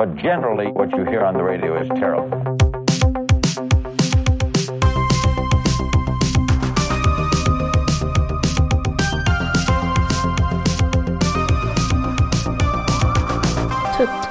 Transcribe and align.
But 0.00 0.16
generally, 0.16 0.72
what 0.72 0.90
you 0.96 1.04
hear 1.04 1.26
on 1.26 1.34
the 1.34 1.42
radio 1.42 1.76
is 1.76 1.86
terrible. 1.90 2.30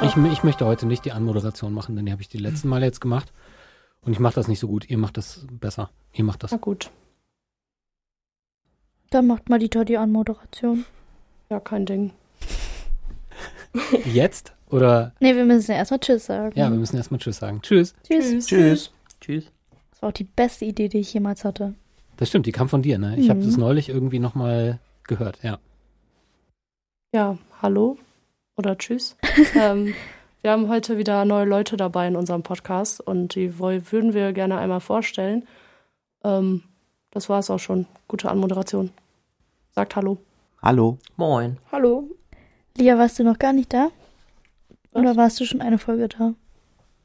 Ich, 0.01 0.17
ich 0.17 0.43
möchte 0.43 0.65
heute 0.65 0.87
nicht 0.87 1.05
die 1.05 1.11
Anmoderation 1.11 1.71
machen, 1.71 1.95
denn 1.95 2.07
die 2.07 2.11
habe 2.11 2.23
ich 2.23 2.29
die 2.29 2.39
letzten 2.39 2.67
Mal 2.67 2.81
jetzt 2.81 2.99
gemacht. 2.99 3.31
Und 4.01 4.13
ich 4.13 4.19
mache 4.19 4.33
das 4.33 4.47
nicht 4.47 4.59
so 4.59 4.67
gut. 4.67 4.89
Ihr 4.89 4.97
macht 4.97 5.17
das 5.17 5.45
besser. 5.51 5.91
Ihr 6.13 6.23
macht 6.23 6.41
das. 6.41 6.49
Na 6.49 6.57
gut. 6.57 6.89
Dann 9.11 9.27
macht 9.27 9.49
Malita 9.49 9.83
die 9.83 9.97
Anmoderation. 9.99 10.85
Ja, 11.51 11.59
kein 11.59 11.85
Ding. 11.85 12.11
Jetzt? 14.05 14.55
Oder? 14.69 15.13
Nee, 15.19 15.35
wir 15.35 15.45
müssen 15.45 15.71
ja 15.71 15.77
erstmal 15.77 15.99
Tschüss 15.99 16.25
sagen. 16.25 16.57
Ja, 16.57 16.69
wir 16.69 16.77
müssen 16.77 16.97
erstmal 16.97 17.19
Tschüss 17.19 17.37
sagen. 17.37 17.61
Tschüss. 17.61 17.93
Tschüss. 18.03 18.45
Tschüss. 18.45 18.91
Tschüss. 19.19 19.45
Das 19.91 20.01
war 20.01 20.09
auch 20.09 20.13
die 20.13 20.23
beste 20.25 20.65
Idee, 20.65 20.87
die 20.89 20.99
ich 20.99 21.13
jemals 21.13 21.43
hatte. 21.43 21.73
Das 22.17 22.29
stimmt, 22.29 22.45
die 22.45 22.51
kam 22.51 22.69
von 22.69 22.81
dir, 22.81 22.97
ne? 22.99 23.15
Ich 23.17 23.29
habe 23.29 23.39
Mhm. 23.39 23.45
das 23.45 23.57
neulich 23.57 23.89
irgendwie 23.89 24.19
nochmal 24.19 24.79
gehört, 25.07 25.39
ja. 25.41 25.57
Ja, 27.13 27.37
hallo 27.61 27.97
oder 28.55 28.77
tschüss. 28.77 29.15
ähm, 29.55 29.93
wir 30.41 30.51
haben 30.51 30.69
heute 30.69 30.97
wieder 30.97 31.25
neue 31.25 31.45
Leute 31.45 31.75
dabei 31.75 32.07
in 32.07 32.15
unserem 32.15 32.43
Podcast 32.43 33.01
und 33.01 33.35
die 33.35 33.57
würden 33.59 34.13
wir 34.13 34.31
gerne 34.33 34.57
einmal 34.57 34.79
vorstellen. 34.81 35.47
Ähm, 36.23 36.63
das 37.11 37.27
war 37.29 37.39
es 37.39 37.49
auch 37.49 37.57
schon. 37.59 37.87
Gute 38.07 38.29
Anmoderation. 38.29 38.91
Sagt 39.71 39.95
Hallo. 39.95 40.17
Hallo. 40.61 40.97
Moin. 41.17 41.57
Hallo. 41.71 42.03
Lia, 42.77 42.97
warst 42.97 43.17
du 43.19 43.23
noch 43.23 43.39
gar 43.39 43.53
nicht 43.53 43.73
da? 43.73 43.89
Was? 44.91 45.01
Oder 45.01 45.15
warst 45.15 45.39
du 45.39 45.45
schon 45.45 45.61
eine 45.61 45.77
Folge 45.77 46.07
da? 46.07 46.33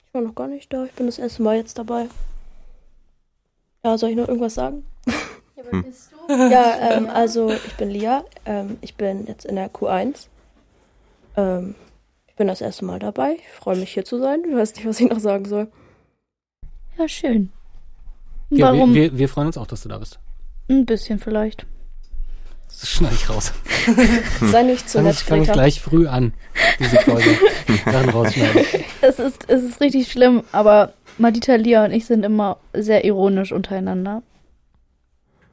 Ich 0.06 0.14
war 0.14 0.22
noch 0.22 0.34
gar 0.34 0.48
nicht 0.48 0.72
da. 0.72 0.84
Ich 0.84 0.92
bin 0.92 1.06
das 1.06 1.18
erste 1.18 1.42
Mal 1.42 1.56
jetzt 1.56 1.78
dabei. 1.78 2.06
Ja, 3.84 3.98
soll 3.98 4.10
ich 4.10 4.16
noch 4.16 4.28
irgendwas 4.28 4.54
sagen? 4.54 4.84
Hm. 5.70 5.84
Ja, 6.26 6.96
ähm, 6.96 7.10
also 7.10 7.50
ich 7.50 7.74
bin 7.74 7.90
Lia. 7.90 8.24
Ähm, 8.46 8.78
ich 8.80 8.94
bin 8.94 9.26
jetzt 9.26 9.44
in 9.44 9.56
der 9.56 9.70
Q1. 9.70 10.28
Ähm, 11.36 11.74
ich 12.26 12.34
bin 12.34 12.48
das 12.48 12.62
erste 12.62 12.86
Mal 12.86 12.98
dabei. 12.98 13.36
Ich 13.38 13.48
freue 13.48 13.76
mich 13.76 13.92
hier 13.92 14.06
zu 14.06 14.18
sein. 14.18 14.40
Ich 14.48 14.54
weiß 14.54 14.74
nicht, 14.74 14.86
was 14.86 15.00
ich 15.00 15.10
noch 15.10 15.20
sagen 15.20 15.44
soll. 15.44 15.68
Ja, 16.98 17.06
schön. 17.08 17.50
ja 18.48 18.72
Warum? 18.72 18.94
wir, 18.94 19.12
wir, 19.12 19.18
wir 19.18 19.28
freuen 19.28 19.48
uns 19.48 19.58
auch, 19.58 19.66
dass 19.66 19.82
du 19.82 19.90
da 19.90 19.98
bist. 19.98 20.18
Ein 20.70 20.86
bisschen 20.86 21.18
vielleicht. 21.18 21.66
Das 22.80 22.90
schneide 22.90 23.14
ich 23.14 23.30
raus. 23.30 23.52
Sei 24.40 24.62
nicht 24.62 24.88
zu 24.90 25.00
nett, 25.00 25.14
ich, 25.14 25.20
fang 25.24 25.40
ich 25.40 25.46
Greta. 25.46 25.52
gleich 25.60 25.80
früh 25.80 26.06
an, 26.06 26.34
diese 26.78 26.96
Folge. 27.00 27.38
Sachen 27.84 28.10
rausschneiden. 28.10 28.64
Es 29.00 29.18
ist, 29.18 29.44
es 29.48 29.62
ist 29.62 29.80
richtig 29.80 30.10
schlimm, 30.10 30.42
aber 30.52 30.92
Malita, 31.18 31.54
Lia 31.54 31.84
und 31.84 31.92
ich 31.92 32.04
sind 32.06 32.24
immer 32.24 32.58
sehr 32.72 33.04
ironisch 33.04 33.52
untereinander. 33.52 34.22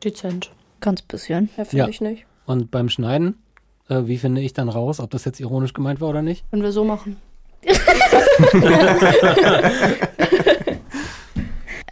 Dezent. 0.03 0.51
Ganz 0.81 1.01
bisschen. 1.03 1.49
Ja, 1.57 1.63
finde 1.65 1.83
Ja. 1.85 1.89
ich 1.89 2.01
nicht. 2.01 2.25
Und 2.45 2.71
beim 2.71 2.89
Schneiden, 2.89 3.35
äh, 3.87 4.01
wie 4.05 4.17
finde 4.17 4.41
ich 4.41 4.53
dann 4.53 4.67
raus, 4.67 4.99
ob 4.99 5.11
das 5.11 5.23
jetzt 5.25 5.39
ironisch 5.39 5.73
gemeint 5.73 6.01
war 6.01 6.09
oder 6.09 6.21
nicht? 6.23 6.49
Können 6.49 6.63
wir 6.63 6.71
so 6.71 6.83
machen. 6.83 7.17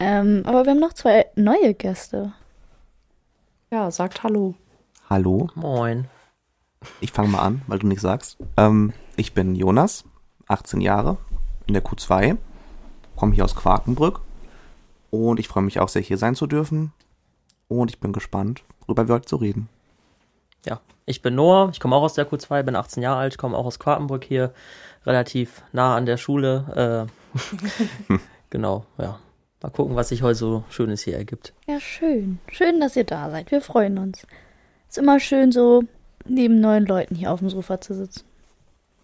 Ähm, 0.02 0.42
aber 0.46 0.64
wir 0.64 0.70
haben 0.70 0.80
noch 0.80 0.94
zwei 0.94 1.26
neue 1.36 1.74
Gäste. 1.74 2.32
Ja, 3.70 3.90
sagt 3.90 4.22
Hallo. 4.22 4.54
Hallo. 5.10 5.48
Moin. 5.56 6.06
Ich 7.00 7.10
fange 7.10 7.30
mal 7.30 7.40
an, 7.40 7.62
weil 7.66 7.80
du 7.80 7.88
nichts 7.88 8.02
sagst. 8.02 8.38
Ähm, 8.56 8.92
ich 9.16 9.34
bin 9.34 9.56
Jonas, 9.56 10.04
18 10.46 10.80
Jahre, 10.80 11.16
in 11.66 11.74
der 11.74 11.82
Q2, 11.82 12.36
komme 13.16 13.34
hier 13.34 13.44
aus 13.44 13.56
Quakenbrück 13.56 14.20
und 15.10 15.40
ich 15.40 15.48
freue 15.48 15.64
mich 15.64 15.80
auch 15.80 15.88
sehr, 15.88 16.00
hier 16.00 16.16
sein 16.16 16.36
zu 16.36 16.46
dürfen. 16.46 16.92
Und 17.66 17.90
ich 17.90 17.98
bin 17.98 18.12
gespannt, 18.12 18.62
worüber 18.86 19.08
wir 19.08 19.16
heute 19.16 19.28
so 19.28 19.34
reden. 19.34 19.68
Ja, 20.64 20.80
ich 21.06 21.22
bin 21.22 21.34
Noah, 21.34 21.70
ich 21.72 21.80
komme 21.80 21.96
auch 21.96 22.02
aus 22.02 22.14
der 22.14 22.30
Q2, 22.30 22.62
bin 22.62 22.76
18 22.76 23.02
Jahre 23.02 23.18
alt, 23.18 23.36
komme 23.36 23.56
auch 23.56 23.66
aus 23.66 23.80
Quartenbrück 23.80 24.22
hier, 24.22 24.54
relativ 25.04 25.64
nah 25.72 25.96
an 25.96 26.06
der 26.06 26.18
Schule. 26.18 27.08
Äh, 28.14 28.16
genau, 28.50 28.86
ja. 28.96 29.18
Mal 29.60 29.70
gucken, 29.70 29.96
was 29.96 30.10
sich 30.10 30.22
heute 30.22 30.36
so 30.36 30.62
Schönes 30.70 31.02
hier 31.02 31.16
ergibt. 31.16 31.52
Ja, 31.66 31.80
schön. 31.80 32.38
Schön, 32.46 32.78
dass 32.78 32.94
ihr 32.94 33.04
da 33.04 33.28
seid. 33.28 33.50
Wir 33.50 33.60
freuen 33.60 33.98
uns. 33.98 34.24
Ist 34.90 34.98
immer 34.98 35.20
schön, 35.20 35.52
so 35.52 35.84
neben 36.26 36.58
neuen 36.58 36.84
Leuten 36.84 37.14
hier 37.14 37.30
auf 37.30 37.38
dem 37.38 37.48
Sofa 37.48 37.80
zu 37.80 37.94
sitzen. 37.94 38.24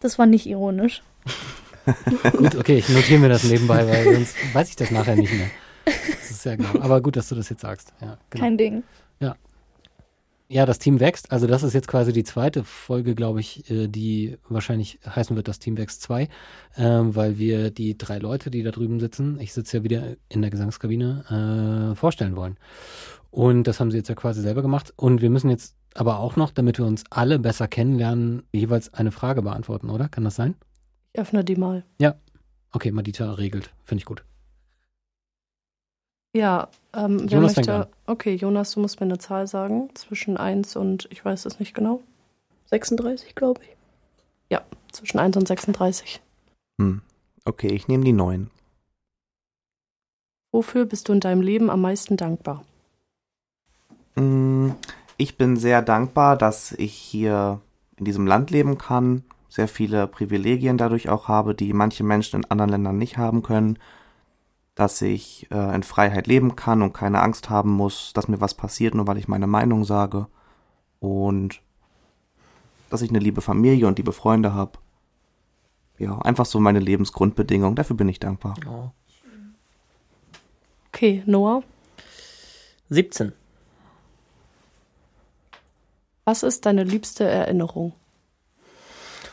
Das 0.01 0.19
war 0.19 0.27
nicht 0.27 0.47
ironisch. 0.47 1.05
Gut, 2.37 2.57
okay, 2.57 2.79
ich 2.79 2.89
notiere 2.89 3.21
mir 3.21 3.29
das 3.29 3.45
nebenbei, 3.45 3.87
weil 3.87 4.15
sonst 4.17 4.37
weiß 4.53 4.69
ich 4.71 4.75
das 4.75 4.91
nachher 4.91 5.15
nicht 5.15 5.33
mehr. 5.33 5.49
Das 5.85 6.31
ist 6.33 6.45
ja 6.45 6.57
genau. 6.57 6.81
Aber 6.81 7.01
gut, 7.01 7.15
dass 7.15 7.29
du 7.29 7.37
das 7.37 7.49
jetzt 7.49 7.61
sagst. 7.61 7.93
Ja, 8.01 8.19
genau. 8.31 8.43
Kein 8.43 8.59
Ding. 8.59 8.83
Ja, 9.21 9.37
das 10.67 10.79
Team 10.79 11.01
wächst. 11.01 11.33
Also 11.33 11.47
das 11.47 11.62
ist 11.62 11.75
jetzt 11.75 11.89
quasi 11.89 12.12
die 12.12 12.25
zweite 12.25 12.62
Folge, 12.65 13.15
glaube 13.15 13.41
ich, 13.41 13.69
äh, 13.71 13.89
die 13.89 14.39
wahrscheinlich 14.49 15.01
heißen 15.05 15.34
wird, 15.34 15.49
das 15.49 15.59
Team 15.59 15.77
wächst 15.77 16.03
2, 16.03 16.29
ähm, 16.77 17.17
weil 17.17 17.39
wir 17.39 17.71
die 17.71 17.99
drei 17.99 18.19
Leute, 18.19 18.51
die 18.51 18.62
da 18.62 18.71
drüben 18.71 19.01
sitzen, 19.01 19.41
ich 19.41 19.53
sitze 19.53 19.79
ja 19.79 19.85
wieder 19.85 20.17
in 20.29 20.43
der 20.43 20.51
Gesangskabine, 20.51 21.93
äh, 21.93 21.97
vorstellen 21.97 22.37
wollen. 22.37 22.59
Und 23.31 23.65
das 23.65 23.81
haben 23.81 23.91
sie 23.91 23.99
jetzt 23.99 24.09
ja 24.09 24.15
quasi 24.15 24.41
selber 24.41 24.62
gemacht. 24.62 24.93
Und 24.97 25.21
wir 25.21 25.31
müssen 25.31 25.51
jetzt 25.51 25.77
aber 25.95 26.21
auch 26.21 26.37
noch, 26.37 26.51
damit 26.51 26.79
wir 26.79 26.87
uns 26.87 27.05
alle 27.11 27.39
besser 27.39 27.69
kennenlernen, 27.69 28.43
jeweils 28.53 28.95
eine 28.95 29.12
Frage 29.12 29.43
beantworten, 29.43 29.91
oder? 29.91 30.09
Kann 30.09 30.25
das 30.25 30.37
sein? 30.37 30.55
Ich 31.12 31.21
öffne 31.21 31.45
die 31.45 31.56
mal. 31.56 31.85
Okay, 32.73 32.93
Madita 32.93 33.33
regelt. 33.33 33.73
Finde 33.85 34.03
ich 34.03 34.05
gut. 34.05 34.25
Ja, 36.37 36.69
ähm, 36.97 37.21
wer 37.23 37.39
Jonas 37.39 37.55
fängt 37.55 37.69
an. 37.69 37.79
möchte. 37.81 37.93
Okay, 38.07 38.34
Jonas, 38.34 38.73
du 38.73 38.81
musst 38.81 39.01
mir 39.01 39.07
eine 39.07 39.19
Zahl 39.19 39.47
sagen. 39.47 39.91
Zwischen 39.95 40.37
1 40.37 40.77
und 40.77 41.07
ich 41.11 41.25
weiß 41.25 41.47
es 41.47 41.61
nicht 41.61 41.75
genau. 41.75 42.01
36, 42.67 43.34
glaube 43.34 43.61
ich. 43.62 43.77
Zwischen 44.93 45.19
1 45.19 45.37
und 45.37 45.47
36. 45.47 46.23
Hm. 46.81 47.03
Okay, 47.45 47.69
ich 47.69 47.87
nehme 47.87 48.03
die 48.05 48.15
9. 48.15 48.51
Wofür 50.53 50.87
bist 50.87 51.09
du 51.09 51.12
in 51.12 51.21
deinem 51.21 51.43
Leben 51.43 51.69
am 51.69 51.83
meisten 51.83 52.17
dankbar? 52.17 52.65
Mm, 54.15 54.71
Ich 55.19 55.37
bin 55.37 55.56
sehr 55.59 55.83
dankbar, 55.83 56.39
dass 56.39 56.73
ich 56.73 56.95
hier 56.95 57.61
in 57.97 58.06
diesem 58.06 58.27
Land 58.27 58.51
leben 58.51 58.79
kann, 58.79 59.23
sehr 59.51 59.69
viele 59.69 60.06
Privilegien 60.06 60.79
dadurch 60.79 61.11
auch 61.11 61.29
habe, 61.29 61.55
die 61.55 61.75
manche 61.75 62.03
Menschen 62.03 62.41
in 62.41 62.51
anderen 62.51 62.71
Ländern 62.71 62.97
nicht 62.97 63.19
haben 63.19 63.43
können, 63.43 63.79
dass 64.76 65.00
ich 65.03 65.50
äh, 65.50 65.75
in 65.75 65.82
Freiheit 65.82 66.28
leben 66.28 66.54
kann 66.54 66.82
und 66.82 66.92
keine 66.92 67.22
Angst 67.22 67.50
haben 67.50 67.72
muss, 67.72 68.12
dass 68.12 68.28
mir 68.28 68.41
was 68.41 68.54
passiert, 68.54 68.94
nur 68.94 69.06
weil 69.06 69.19
ich 69.19 69.26
meine 69.26 69.47
Meinung 69.48 69.84
sage 69.84 70.28
und 71.00 71.60
dass 72.91 73.03
ich 73.03 73.10
eine 73.10 73.19
liebe 73.19 73.41
Familie 73.41 73.88
und 73.88 73.98
liebe 73.98 74.12
Freunde 74.12 74.54
habe. 74.54 74.78
Ja, 75.98 76.19
einfach 76.19 76.44
so 76.44 76.60
meine 76.60 76.78
Lebensgrundbedingung. 76.78 77.75
Dafür 77.75 77.97
bin 77.97 78.09
ich 78.09 78.20
dankbar. 78.20 78.54
Oh. 78.69 78.91
Okay, 80.88 81.22
Noah, 81.26 81.62
17. 82.91 83.32
was 86.26 86.43
ist 86.43 86.66
deine 86.66 86.84
liebste 86.84 87.25
Erinnerung? 87.25 87.94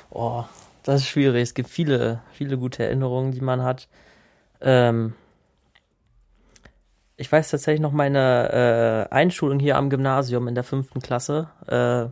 Oh, 0.10 0.46
das 0.84 1.02
ist 1.02 1.08
schwierig. 1.08 1.42
Es 1.42 1.54
gibt 1.54 1.70
viele, 1.70 2.22
viele 2.32 2.58
gute 2.58 2.84
Erinnerungen, 2.84 3.32
die 3.32 3.42
man 3.42 3.62
hat. 3.62 3.90
Ähm, 4.62 5.16
ich 7.16 7.32
weiß 7.32 7.52
tatsächlich 7.52 7.82
noch 7.82 7.92
meine 7.92 9.08
äh, 9.12 9.14
Einschulung 9.14 9.60
hier 9.60 9.78
am 9.78 9.90
Gymnasium 9.90 10.48
in 10.48 10.56
der 10.56 10.64
fünften 10.64 11.02
Klasse. 11.02 11.50
Äh, 11.68 12.12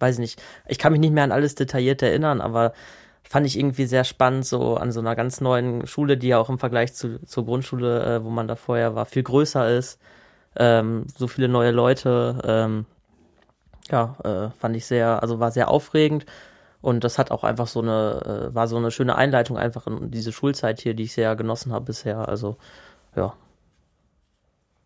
weiß 0.00 0.14
ich 0.14 0.20
nicht. 0.20 0.42
Ich 0.66 0.78
kann 0.78 0.92
mich 0.92 1.00
nicht 1.00 1.12
mehr 1.12 1.24
an 1.24 1.32
alles 1.32 1.54
detailliert 1.54 2.02
erinnern, 2.02 2.40
aber 2.40 2.72
fand 3.22 3.46
ich 3.46 3.58
irgendwie 3.58 3.86
sehr 3.86 4.04
spannend, 4.04 4.46
so 4.46 4.76
an 4.76 4.90
so 4.92 5.00
einer 5.00 5.14
ganz 5.14 5.40
neuen 5.40 5.86
Schule, 5.86 6.16
die 6.16 6.28
ja 6.28 6.38
auch 6.38 6.48
im 6.48 6.58
Vergleich 6.58 6.94
zu, 6.94 7.20
zur 7.26 7.44
Grundschule, 7.44 8.16
äh, 8.16 8.24
wo 8.24 8.30
man 8.30 8.48
da 8.48 8.56
vorher 8.56 8.94
war, 8.94 9.06
viel 9.06 9.22
größer 9.22 9.68
ist. 9.76 10.00
Ähm, 10.56 11.06
so 11.14 11.26
viele 11.28 11.48
neue 11.48 11.70
Leute. 11.70 12.40
Ähm, 12.44 12.86
ja, 13.90 14.16
äh, 14.24 14.50
fand 14.58 14.76
ich 14.76 14.86
sehr, 14.86 15.22
also 15.22 15.40
war 15.40 15.50
sehr 15.50 15.68
aufregend. 15.68 16.26
Und 16.80 17.04
das 17.04 17.18
hat 17.18 17.30
auch 17.30 17.44
einfach 17.44 17.66
so 17.66 17.80
eine, 17.80 18.50
äh, 18.50 18.54
war 18.54 18.68
so 18.68 18.76
eine 18.76 18.90
schöne 18.90 19.16
Einleitung 19.16 19.58
einfach 19.58 19.86
in 19.86 20.10
diese 20.10 20.32
Schulzeit 20.32 20.80
hier, 20.80 20.94
die 20.94 21.04
ich 21.04 21.12
sehr 21.12 21.36
genossen 21.36 21.72
habe 21.72 21.86
bisher. 21.86 22.28
Also, 22.28 22.56
ja. 23.16 23.34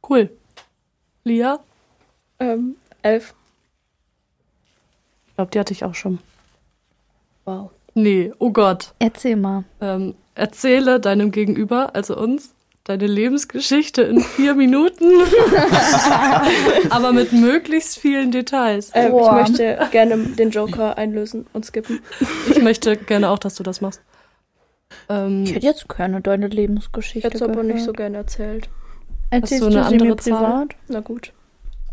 Cool. 0.08 0.30
Lia? 1.24 1.60
Ähm, 2.38 2.76
11. 3.02 3.34
Ich 5.28 5.34
glaube, 5.36 5.50
die 5.50 5.58
hatte 5.60 5.72
ich 5.72 5.84
auch 5.84 5.94
schon. 5.94 6.18
Wow. 7.44 7.70
Nee, 7.94 8.32
oh 8.38 8.50
Gott. 8.50 8.94
Erzähl 8.98 9.36
mal. 9.36 9.64
Ähm, 9.80 10.14
erzähle 10.34 10.98
deinem 11.00 11.30
Gegenüber, 11.30 11.94
also 11.94 12.16
uns, 12.16 12.54
deine 12.84 13.06
Lebensgeschichte 13.06 14.02
in 14.02 14.20
vier 14.20 14.54
Minuten. 14.54 15.04
Aber 16.90 17.12
mit 17.12 17.32
möglichst 17.32 17.98
vielen 17.98 18.30
Details. 18.30 18.90
Ähm, 18.94 19.14
ich 19.16 19.30
möchte 19.30 19.88
gerne 19.90 20.16
den 20.18 20.50
Joker 20.50 20.96
einlösen 20.98 21.46
und 21.52 21.64
skippen. 21.64 22.00
Ich 22.50 22.60
möchte 22.62 22.96
gerne 22.96 23.30
auch, 23.30 23.38
dass 23.38 23.54
du 23.54 23.62
das 23.62 23.80
machst. 23.80 24.00
Ähm, 25.08 25.44
Ich 25.44 25.54
hätte 25.54 25.66
jetzt 25.66 25.88
gerne 25.88 26.20
deine 26.20 26.48
Ich 26.48 26.54
Lebensgeschichte 26.54 27.28
hätte 27.28 27.36
es 27.36 27.42
aber 27.42 27.62
nicht 27.62 27.84
so 27.84 27.92
gerne 27.92 28.16
erzählt. 28.18 28.68
Erzählst 29.32 29.64
Hast 29.64 29.74
du 29.74 29.78
eine 29.78 29.84
du 29.84 29.88
sie 29.88 29.96
mir 29.96 30.02
andere 30.02 30.16
Zahl? 30.16 30.66
privat? 30.66 30.76
Na 30.88 31.00
gut. 31.00 31.32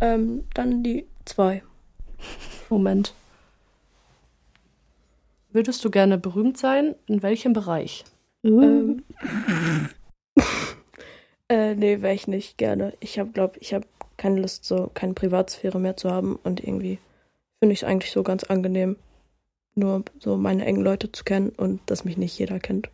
Ähm, 0.01 0.43
dann 0.53 0.83
die 0.83 1.05
zwei. 1.23 1.63
Moment. 2.69 3.13
Würdest 5.51 5.83
du 5.85 5.89
gerne 5.89 6.17
berühmt 6.17 6.57
sein? 6.57 6.95
In 7.07 7.23
welchem 7.23 7.53
Bereich? 7.53 8.03
Uh. 8.43 8.61
Ähm, 8.61 9.03
äh, 11.47 11.75
nee, 11.75 12.01
wäre 12.01 12.13
ich 12.13 12.27
nicht 12.27 12.57
gerne. 12.57 12.93
Ich 12.99 13.17
habe, 13.17 13.29
glaube 13.31 13.57
ich, 13.59 13.73
habe 13.73 13.87
keine 14.17 14.41
Lust, 14.41 14.65
so 14.65 14.91
keine 14.93 15.13
Privatsphäre 15.13 15.79
mehr 15.79 15.95
zu 15.95 16.11
haben 16.11 16.35
und 16.43 16.61
irgendwie 16.61 16.99
finde 17.59 17.71
ich 17.71 17.83
es 17.83 17.87
eigentlich 17.87 18.11
so 18.11 18.21
ganz 18.21 18.43
angenehm, 18.43 18.97
nur 19.75 20.03
so 20.19 20.35
meine 20.35 20.65
engen 20.65 20.83
Leute 20.83 21.09
zu 21.09 21.23
kennen 21.23 21.51
und 21.55 21.79
dass 21.85 22.03
mich 22.03 22.17
nicht 22.17 22.37
jeder 22.37 22.59
kennt. 22.59 22.89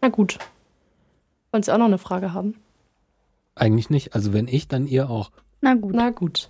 Na 0.00 0.08
gut. 0.08 0.38
Wollen 1.52 1.62
Sie 1.62 1.72
auch 1.72 1.78
noch 1.78 1.84
eine 1.84 1.98
Frage 1.98 2.32
haben? 2.32 2.54
Eigentlich 3.58 3.90
nicht. 3.90 4.14
Also 4.14 4.32
wenn 4.32 4.48
ich, 4.48 4.68
dann 4.68 4.86
ihr 4.86 5.10
auch. 5.10 5.30
Na 5.60 5.74
gut. 5.74 5.94
Na 5.94 6.10
gut. 6.10 6.48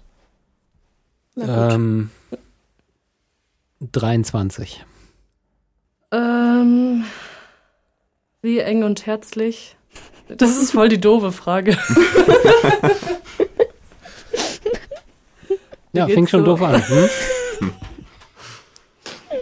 Na 1.34 1.44
gut. 1.68 1.74
Ähm, 1.74 2.10
23. 3.92 4.84
Ähm, 6.12 7.04
wie 8.42 8.58
eng 8.58 8.82
und 8.84 9.06
herzlich? 9.06 9.76
Das 10.28 10.56
ist 10.58 10.72
voll 10.72 10.88
die 10.88 11.00
doofe 11.00 11.32
Frage. 11.32 11.76
Ja, 15.94 16.06
fing 16.06 16.26
schon 16.26 16.40
so? 16.40 16.46
doof 16.46 16.62
an. 16.62 16.82
Hm? 16.86 17.08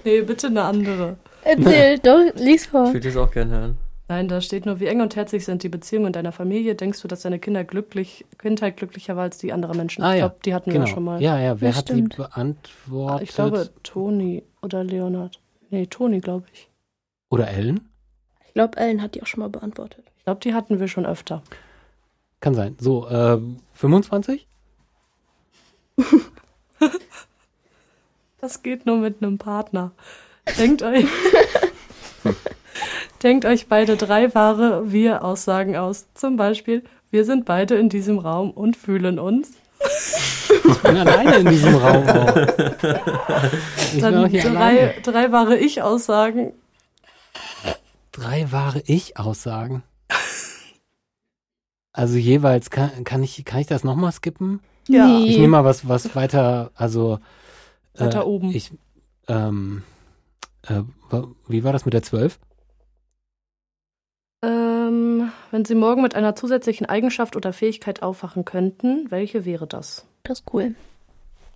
nee, 0.05 0.23
bitte 0.23 0.47
eine 0.47 0.63
andere. 0.63 1.17
Erzähl, 1.43 1.99
doch, 1.99 2.21
lies 2.37 2.65
Ich 2.65 2.69
vor. 2.71 2.93
würde 2.95 3.01
das 3.01 3.17
auch 3.17 3.31
gerne 3.31 3.51
hören. 3.59 3.79
Nein, 4.09 4.29
da 4.29 4.41
steht 4.41 4.67
nur, 4.67 4.79
wie 4.79 4.87
eng 4.87 5.01
und 5.01 5.17
herzlich 5.17 5.45
sind 5.45 5.65
die 5.65 5.69
Beziehungen 5.69 6.07
in 6.09 6.13
deiner 6.13 6.31
Familie. 6.31 6.77
Denkst 6.77 7.03
du, 7.03 7.09
dass 7.09 7.23
deine 7.23 7.41
Kinder 7.41 7.65
glücklich, 7.65 8.25
Kindheit 8.39 8.77
glücklicher 8.77 9.17
war 9.17 9.25
als 9.25 9.39
die 9.39 9.53
anderer 9.53 9.75
Menschen? 9.75 10.05
Ah, 10.05 10.15
ich 10.15 10.21
ja. 10.21 10.29
glaube, 10.29 10.41
die 10.45 10.55
hatten 10.55 10.71
Genau. 10.71 10.85
wir 10.85 10.93
schon 10.93 11.03
mal. 11.05 11.21
Ja, 11.21 11.39
ja, 11.41 11.61
wer 11.61 11.71
Das 11.71 11.79
hat 11.79 11.89
stimmt. 11.89 12.13
die 12.13 12.17
beantwortet? 12.19 13.29
Ich 13.29 13.35
glaube, 13.35 13.69
Toni 13.83 14.45
oder 14.63 14.85
Leonard. 14.85 15.41
Nee, 15.71 15.87
Toni, 15.87 16.21
glaube 16.21 16.47
ich. 16.53 16.71
Oder 17.31 17.49
Ellen? 17.49 17.89
Ich 18.47 18.55
glaube, 18.55 18.77
Ellen 18.79 19.03
hat 19.03 19.17
die 19.17 19.23
auch 19.23 19.27
schon 19.27 19.41
mal 19.41 19.49
beantwortet. 19.51 20.05
Ich 20.19 20.25
glaube, 20.25 20.41
die 20.41 20.55
hatten 20.55 20.79
wir 20.79 20.87
schon 20.87 21.05
öfter. 21.05 21.43
Kann 22.41 22.55
sein. 22.55 22.77
So, 22.81 23.09
äh, 23.09 23.39
25? 23.75 24.47
Das 28.39 28.63
geht 28.63 28.87
nur 28.87 28.99
mit 28.99 29.23
einem 29.23 29.39
Partner. 29.39 29.93
Denkt 30.59 30.83
euch, 30.83 31.07
denkt 33.27 33.45
euch 33.45 33.67
beide 33.67 33.97
drei 33.97 34.33
wahre 34.37 34.93
Wir-Aussagen 34.93 35.77
aus. 35.77 36.07
Zum 36.15 36.37
Beispiel, 36.37 36.85
wir 37.11 37.25
sind 37.25 37.45
beide 37.45 37.75
in 37.75 37.89
diesem 37.89 38.21
Raum 38.21 38.53
und 38.53 38.77
fühlen 38.77 39.19
uns. 39.19 39.51
Ich 40.49 40.79
bin 40.79 40.97
alleine 40.97 41.35
in 41.39 41.49
diesem 41.49 41.75
Raum 41.75 42.09
auch. 42.09 42.37
Ich 43.87 43.93
bin 43.93 44.01
Dann 44.01 44.25
auch 44.25 44.29
hier 44.29 44.43
drei, 44.43 44.51
alleine. 44.51 44.95
drei 45.03 45.33
wahre 45.33 45.57
Ich-Aussagen. 45.57 46.53
Drei 48.13 48.53
wahre 48.53 48.83
Ich-Aussagen. 48.87 49.83
Also 51.93 52.17
jeweils, 52.19 52.71
kann, 52.71 53.03
kann, 53.03 53.25
ich, 53.25 53.45
kann 53.45 53.61
ich 53.61 53.67
das 53.67 53.83
nochmal 53.83 54.13
skippen? 54.13 54.61
Ja. 54.87 55.07
Nee. 55.07 55.31
Ich 55.31 55.39
nehme 55.39 55.49
mal 55.49 55.65
was, 55.65 55.89
was 55.89 56.15
weiter, 56.15 56.71
also 56.77 57.19
Weiter 57.97 58.21
äh, 58.21 58.25
oben. 58.25 58.51
Ich, 58.53 58.71
ähm, 59.27 59.83
äh, 60.63 60.83
wie 61.49 61.65
war 61.65 61.73
das 61.73 61.87
mit 61.87 61.95
der 61.95 62.03
12? 62.03 62.39
Ähm, 64.47 65.33
wenn 65.51 65.65
Sie 65.65 65.75
morgen 65.75 66.03
mit 66.03 66.15
einer 66.15 66.37
zusätzlichen 66.37 66.87
Eigenschaft 66.87 67.35
oder 67.35 67.53
Fähigkeit 67.53 68.03
aufwachen 68.03 68.45
könnten, 68.45 69.11
welche 69.11 69.45
wäre 69.45 69.67
das? 69.67 70.07
Das 70.23 70.41
ist 70.41 70.55
cool. 70.55 70.77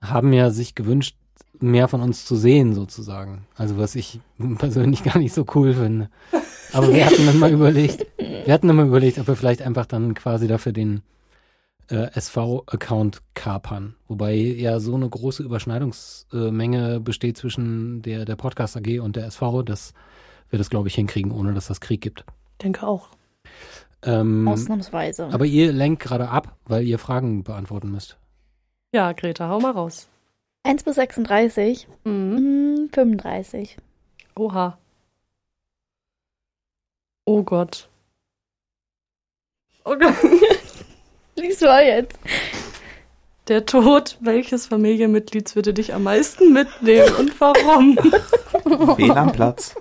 haben 0.00 0.32
ja 0.32 0.50
sich 0.50 0.74
gewünscht, 0.74 1.16
mehr 1.60 1.88
von 1.88 2.00
uns 2.02 2.24
zu 2.24 2.36
sehen, 2.36 2.74
sozusagen. 2.74 3.46
Also 3.56 3.78
was 3.78 3.94
ich 3.94 4.20
persönlich 4.58 5.02
gar 5.04 5.18
nicht 5.18 5.32
so 5.32 5.44
cool 5.54 5.74
finde. 5.74 6.10
Aber 6.72 6.92
wir 6.92 7.06
hatten 7.06 7.26
dann 7.26 7.38
mal 7.38 7.52
überlegt, 7.52 8.06
wir 8.18 8.52
hatten 8.52 8.66
dann 8.66 8.76
mal 8.76 8.86
überlegt, 8.86 9.18
ob 9.18 9.28
wir 9.28 9.36
vielleicht 9.36 9.62
einfach 9.62 9.86
dann 9.86 10.14
quasi 10.14 10.48
dafür 10.48 10.72
den 10.72 11.02
äh, 11.90 12.10
SV-Account 12.14 13.22
kapern. 13.34 13.94
Wobei 14.08 14.34
ja 14.34 14.80
so 14.80 14.94
eine 14.94 15.08
große 15.08 15.42
Überschneidungsmenge 15.42 17.00
besteht 17.00 17.36
zwischen 17.36 18.02
der, 18.02 18.24
der 18.24 18.36
Podcast 18.36 18.76
AG 18.76 19.00
und 19.00 19.16
der 19.16 19.26
SV, 19.26 19.62
dass 19.62 19.94
wir 20.50 20.58
das, 20.58 20.70
glaube 20.70 20.88
ich, 20.88 20.94
hinkriegen, 20.94 21.32
ohne 21.32 21.54
dass 21.54 21.66
das 21.68 21.80
Krieg 21.80 22.00
gibt. 22.00 22.24
Denke 22.62 22.86
auch. 22.86 23.08
Ähm, 24.02 24.46
Ausnahmsweise. 24.46 25.26
aber 25.32 25.46
ihr 25.46 25.72
lenkt 25.72 26.02
gerade 26.02 26.28
ab, 26.28 26.56
weil 26.66 26.84
ihr 26.84 26.98
Fragen 26.98 27.42
beantworten 27.44 27.90
müsst. 27.90 28.18
Ja, 28.92 29.12
Greta, 29.12 29.48
hau 29.48 29.58
mal 29.60 29.72
raus. 29.72 30.08
1 30.66 30.82
bis 30.82 30.96
36. 30.96 31.86
Mhm. 32.04 32.36
Hm, 32.36 32.90
35. 32.92 33.76
Oha. 34.36 34.76
Oh 37.24 37.42
Gott. 37.42 37.88
Oh 39.84 39.96
Gott. 39.96 40.14
Lies 41.36 41.60
mal 41.60 41.84
jetzt. 41.84 42.18
Der 43.46 43.64
Tod 43.64 44.18
welches 44.20 44.66
Familienmitglieds 44.66 45.54
würde 45.54 45.72
dich 45.72 45.94
am 45.94 46.02
meisten 46.02 46.52
mitnehmen 46.52 47.14
und 47.14 47.40
warum? 47.40 47.96
WLAN-Platz. 48.98 49.76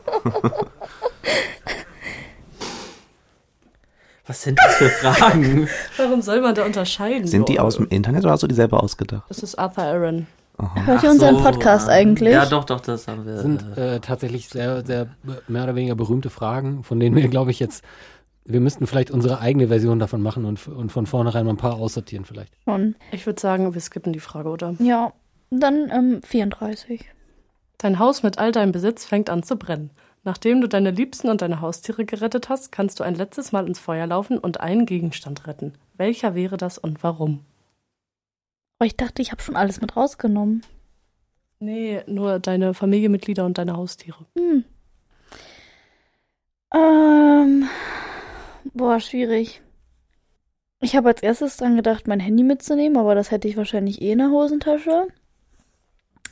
Was 4.27 4.43
sind 4.43 4.59
das 4.59 4.75
für 4.75 4.89
Fragen? 4.89 5.67
Warum 5.97 6.21
soll 6.21 6.41
man 6.41 6.53
da 6.53 6.63
unterscheiden? 6.63 7.27
Sind 7.27 7.49
die 7.49 7.59
aus 7.59 7.77
dem 7.77 7.87
Internet 7.87 8.23
oder 8.23 8.33
hast 8.33 8.43
du 8.43 8.47
die 8.47 8.55
selber 8.55 8.83
ausgedacht? 8.83 9.23
Das 9.29 9.39
ist 9.39 9.57
Arthur 9.57 9.83
Aaron. 9.83 10.27
Aha. 10.57 10.85
Hört 10.85 11.03
ihr 11.03 11.11
unseren 11.11 11.37
so, 11.37 11.43
Podcast 11.43 11.89
eigentlich? 11.89 12.33
Ja, 12.33 12.45
doch, 12.45 12.63
doch, 12.63 12.79
das 12.79 13.07
haben 13.07 13.25
wir. 13.25 13.33
Das 13.33 13.41
sind 13.41 13.77
äh, 13.77 13.95
äh, 13.95 13.99
tatsächlich 13.99 14.47
sehr, 14.47 14.85
sehr 14.85 15.07
mehr 15.47 15.63
oder 15.63 15.75
weniger 15.75 15.95
berühmte 15.95 16.29
Fragen, 16.29 16.83
von 16.83 16.99
denen 16.99 17.15
wir, 17.15 17.27
glaube 17.27 17.51
ich, 17.51 17.59
jetzt 17.59 17.83
wir 18.45 18.59
müssten 18.59 18.85
vielleicht 18.85 19.11
unsere 19.11 19.39
eigene 19.39 19.67
Version 19.67 19.99
davon 19.99 20.21
machen 20.21 20.45
und, 20.45 20.67
und 20.67 20.91
von 20.91 21.07
vornherein 21.07 21.45
mal 21.45 21.53
ein 21.53 21.57
paar 21.57 21.75
aussortieren 21.75 22.25
vielleicht. 22.25 22.53
Schon. 22.63 22.95
Ich 23.11 23.25
würde 23.25 23.41
sagen, 23.41 23.73
wir 23.73 23.81
skippen 23.81 24.13
die 24.13 24.19
Frage, 24.19 24.49
oder? 24.49 24.75
Ja. 24.79 25.13
Dann 25.49 25.89
ähm, 25.91 26.21
34. 26.23 27.05
Dein 27.77 27.99
Haus 27.99 28.23
mit 28.23 28.37
all 28.37 28.51
deinem 28.51 28.71
Besitz 28.71 29.05
fängt 29.05 29.29
an 29.29 29.43
zu 29.43 29.57
brennen. 29.57 29.91
Nachdem 30.23 30.61
du 30.61 30.67
deine 30.67 30.91
Liebsten 30.91 31.29
und 31.29 31.41
deine 31.41 31.61
Haustiere 31.61 32.05
gerettet 32.05 32.49
hast, 32.49 32.71
kannst 32.71 32.99
du 32.99 33.03
ein 33.03 33.15
letztes 33.15 33.51
Mal 33.51 33.67
ins 33.67 33.79
Feuer 33.79 34.07
laufen 34.07 34.37
und 34.37 34.59
einen 34.59 34.85
Gegenstand 34.85 35.45
retten. 35.45 35.73
Welcher 35.97 36.33
wäre 36.33 36.57
das 36.57 36.77
und 36.77 37.03
warum? 37.03 37.41
Aber 38.77 38.87
ich 38.87 38.97
dachte, 38.97 39.21
ich 39.21 39.31
habe 39.31 39.41
schon 39.41 39.55
alles 39.55 39.81
mit 39.81 39.95
rausgenommen. 39.95 40.63
Nee, 41.59 42.01
nur 42.07 42.39
deine 42.39 42.73
Familienmitglieder 42.73 43.45
und 43.45 43.57
deine 43.57 43.75
Haustiere. 43.77 44.25
Hm. 44.37 44.65
Ähm. 46.73 47.69
Boah, 48.73 48.99
schwierig. 48.99 49.61
Ich 50.81 50.95
habe 50.95 51.07
als 51.07 51.23
erstes 51.23 51.57
dran 51.57 51.77
gedacht, 51.77 52.07
mein 52.07 52.19
Handy 52.19 52.43
mitzunehmen, 52.43 52.97
aber 52.97 53.15
das 53.15 53.31
hätte 53.31 53.47
ich 53.47 53.57
wahrscheinlich 53.57 54.01
eh 54.01 54.11
in 54.11 54.17
der 54.17 54.29
Hosentasche. 54.29 55.07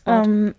Ähm, 0.05 0.53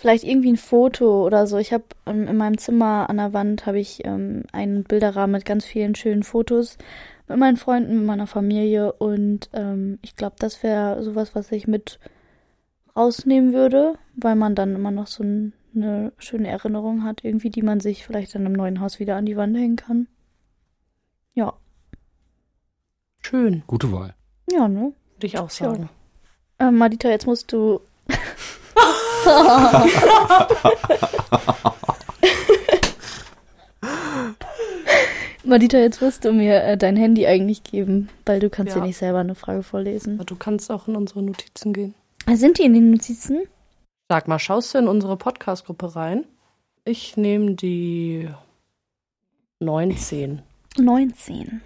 vielleicht 0.00 0.24
irgendwie 0.24 0.52
ein 0.52 0.56
Foto 0.56 1.24
oder 1.24 1.46
so. 1.46 1.58
Ich 1.58 1.72
habe 1.72 1.84
ähm, 2.06 2.26
in 2.26 2.36
meinem 2.36 2.58
Zimmer 2.58 3.08
an 3.08 3.18
der 3.18 3.32
Wand 3.32 3.66
habe 3.66 3.78
ich 3.78 4.04
ähm, 4.04 4.44
einen 4.52 4.84
Bilderrahmen 4.84 5.32
mit 5.32 5.44
ganz 5.44 5.64
vielen 5.64 5.94
schönen 5.94 6.22
Fotos 6.22 6.78
mit 7.28 7.38
meinen 7.38 7.56
Freunden, 7.56 7.98
mit 7.98 8.06
meiner 8.06 8.26
Familie 8.26 8.92
und 8.94 9.50
ähm, 9.52 10.00
ich 10.02 10.16
glaube, 10.16 10.34
das 10.40 10.64
wäre 10.64 11.02
sowas, 11.04 11.34
was 11.36 11.52
ich 11.52 11.68
mit 11.68 12.00
rausnehmen 12.96 13.52
würde, 13.52 13.94
weil 14.16 14.34
man 14.34 14.56
dann 14.56 14.74
immer 14.74 14.90
noch 14.90 15.06
so 15.06 15.22
ein, 15.22 15.52
eine 15.72 16.12
schöne 16.18 16.48
Erinnerung 16.48 17.04
hat, 17.04 17.22
irgendwie, 17.22 17.50
die 17.50 17.62
man 17.62 17.78
sich 17.78 18.04
vielleicht 18.04 18.34
dann 18.34 18.46
im 18.46 18.52
neuen 18.52 18.80
Haus 18.80 18.98
wieder 18.98 19.14
an 19.14 19.26
die 19.26 19.36
Wand 19.36 19.56
hängen 19.56 19.76
kann. 19.76 20.08
Ja, 21.34 21.54
Schön, 23.22 23.62
Gute 23.66 23.92
Wahl. 23.92 24.14
ja, 24.50 24.66
ne? 24.66 24.92
würde 25.14 25.26
ich 25.26 25.38
auch 25.38 25.50
sagen. 25.50 25.88
Ähm, 26.58 26.78
Madita, 26.78 27.08
jetzt 27.08 27.26
musst 27.26 27.52
du. 27.52 27.80
Madita, 35.44 35.78
jetzt 35.78 36.02
musst 36.02 36.24
du 36.24 36.32
mir 36.32 36.62
äh, 36.62 36.76
dein 36.76 36.96
Handy 36.96 37.26
eigentlich 37.26 37.64
geben, 37.64 38.08
weil 38.26 38.40
du 38.40 38.50
kannst 38.50 38.74
Ja. 38.74 38.80
ja 38.80 38.86
nicht 38.86 38.98
selber 38.98 39.18
eine 39.20 39.34
Frage 39.34 39.62
vorlesen. 39.62 40.14
Aber 40.16 40.24
du 40.24 40.36
kannst 40.36 40.70
auch 40.70 40.86
in 40.86 40.96
unsere 40.96 41.22
Notizen 41.22 41.72
gehen. 41.72 41.94
Ah, 42.26 42.36
Sind 42.36 42.58
die 42.58 42.64
in 42.64 42.74
den 42.74 42.90
Notizen? 42.90 43.40
Sag 44.08 44.28
mal, 44.28 44.38
schaust 44.38 44.74
du 44.74 44.78
in 44.78 44.88
unsere 44.88 45.16
Podcast-Gruppe 45.16 45.96
rein? 45.96 46.24
Ich 46.84 47.16
nehme 47.16 47.54
die 47.54 48.28
19. 49.60 50.42
19. 50.78 51.60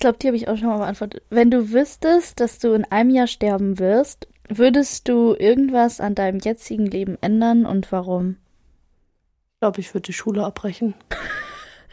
glaube, 0.00 0.18
die 0.18 0.26
habe 0.26 0.36
ich 0.36 0.48
auch 0.48 0.56
schon 0.56 0.68
mal 0.68 0.78
beantwortet. 0.78 1.22
Wenn 1.30 1.50
du 1.50 1.70
wüsstest, 1.70 2.40
dass 2.40 2.58
du 2.58 2.72
in 2.72 2.84
einem 2.84 3.10
Jahr 3.10 3.26
sterben 3.26 3.78
wirst, 3.78 4.28
würdest 4.48 5.08
du 5.08 5.34
irgendwas 5.34 6.00
an 6.00 6.14
deinem 6.14 6.40
jetzigen 6.40 6.86
Leben 6.86 7.16
ändern 7.20 7.66
und 7.66 7.92
warum? 7.92 8.36
Ich 9.54 9.60
glaube, 9.60 9.80
ich 9.80 9.94
würde 9.94 10.06
die 10.06 10.12
Schule 10.12 10.44
abbrechen. 10.44 10.94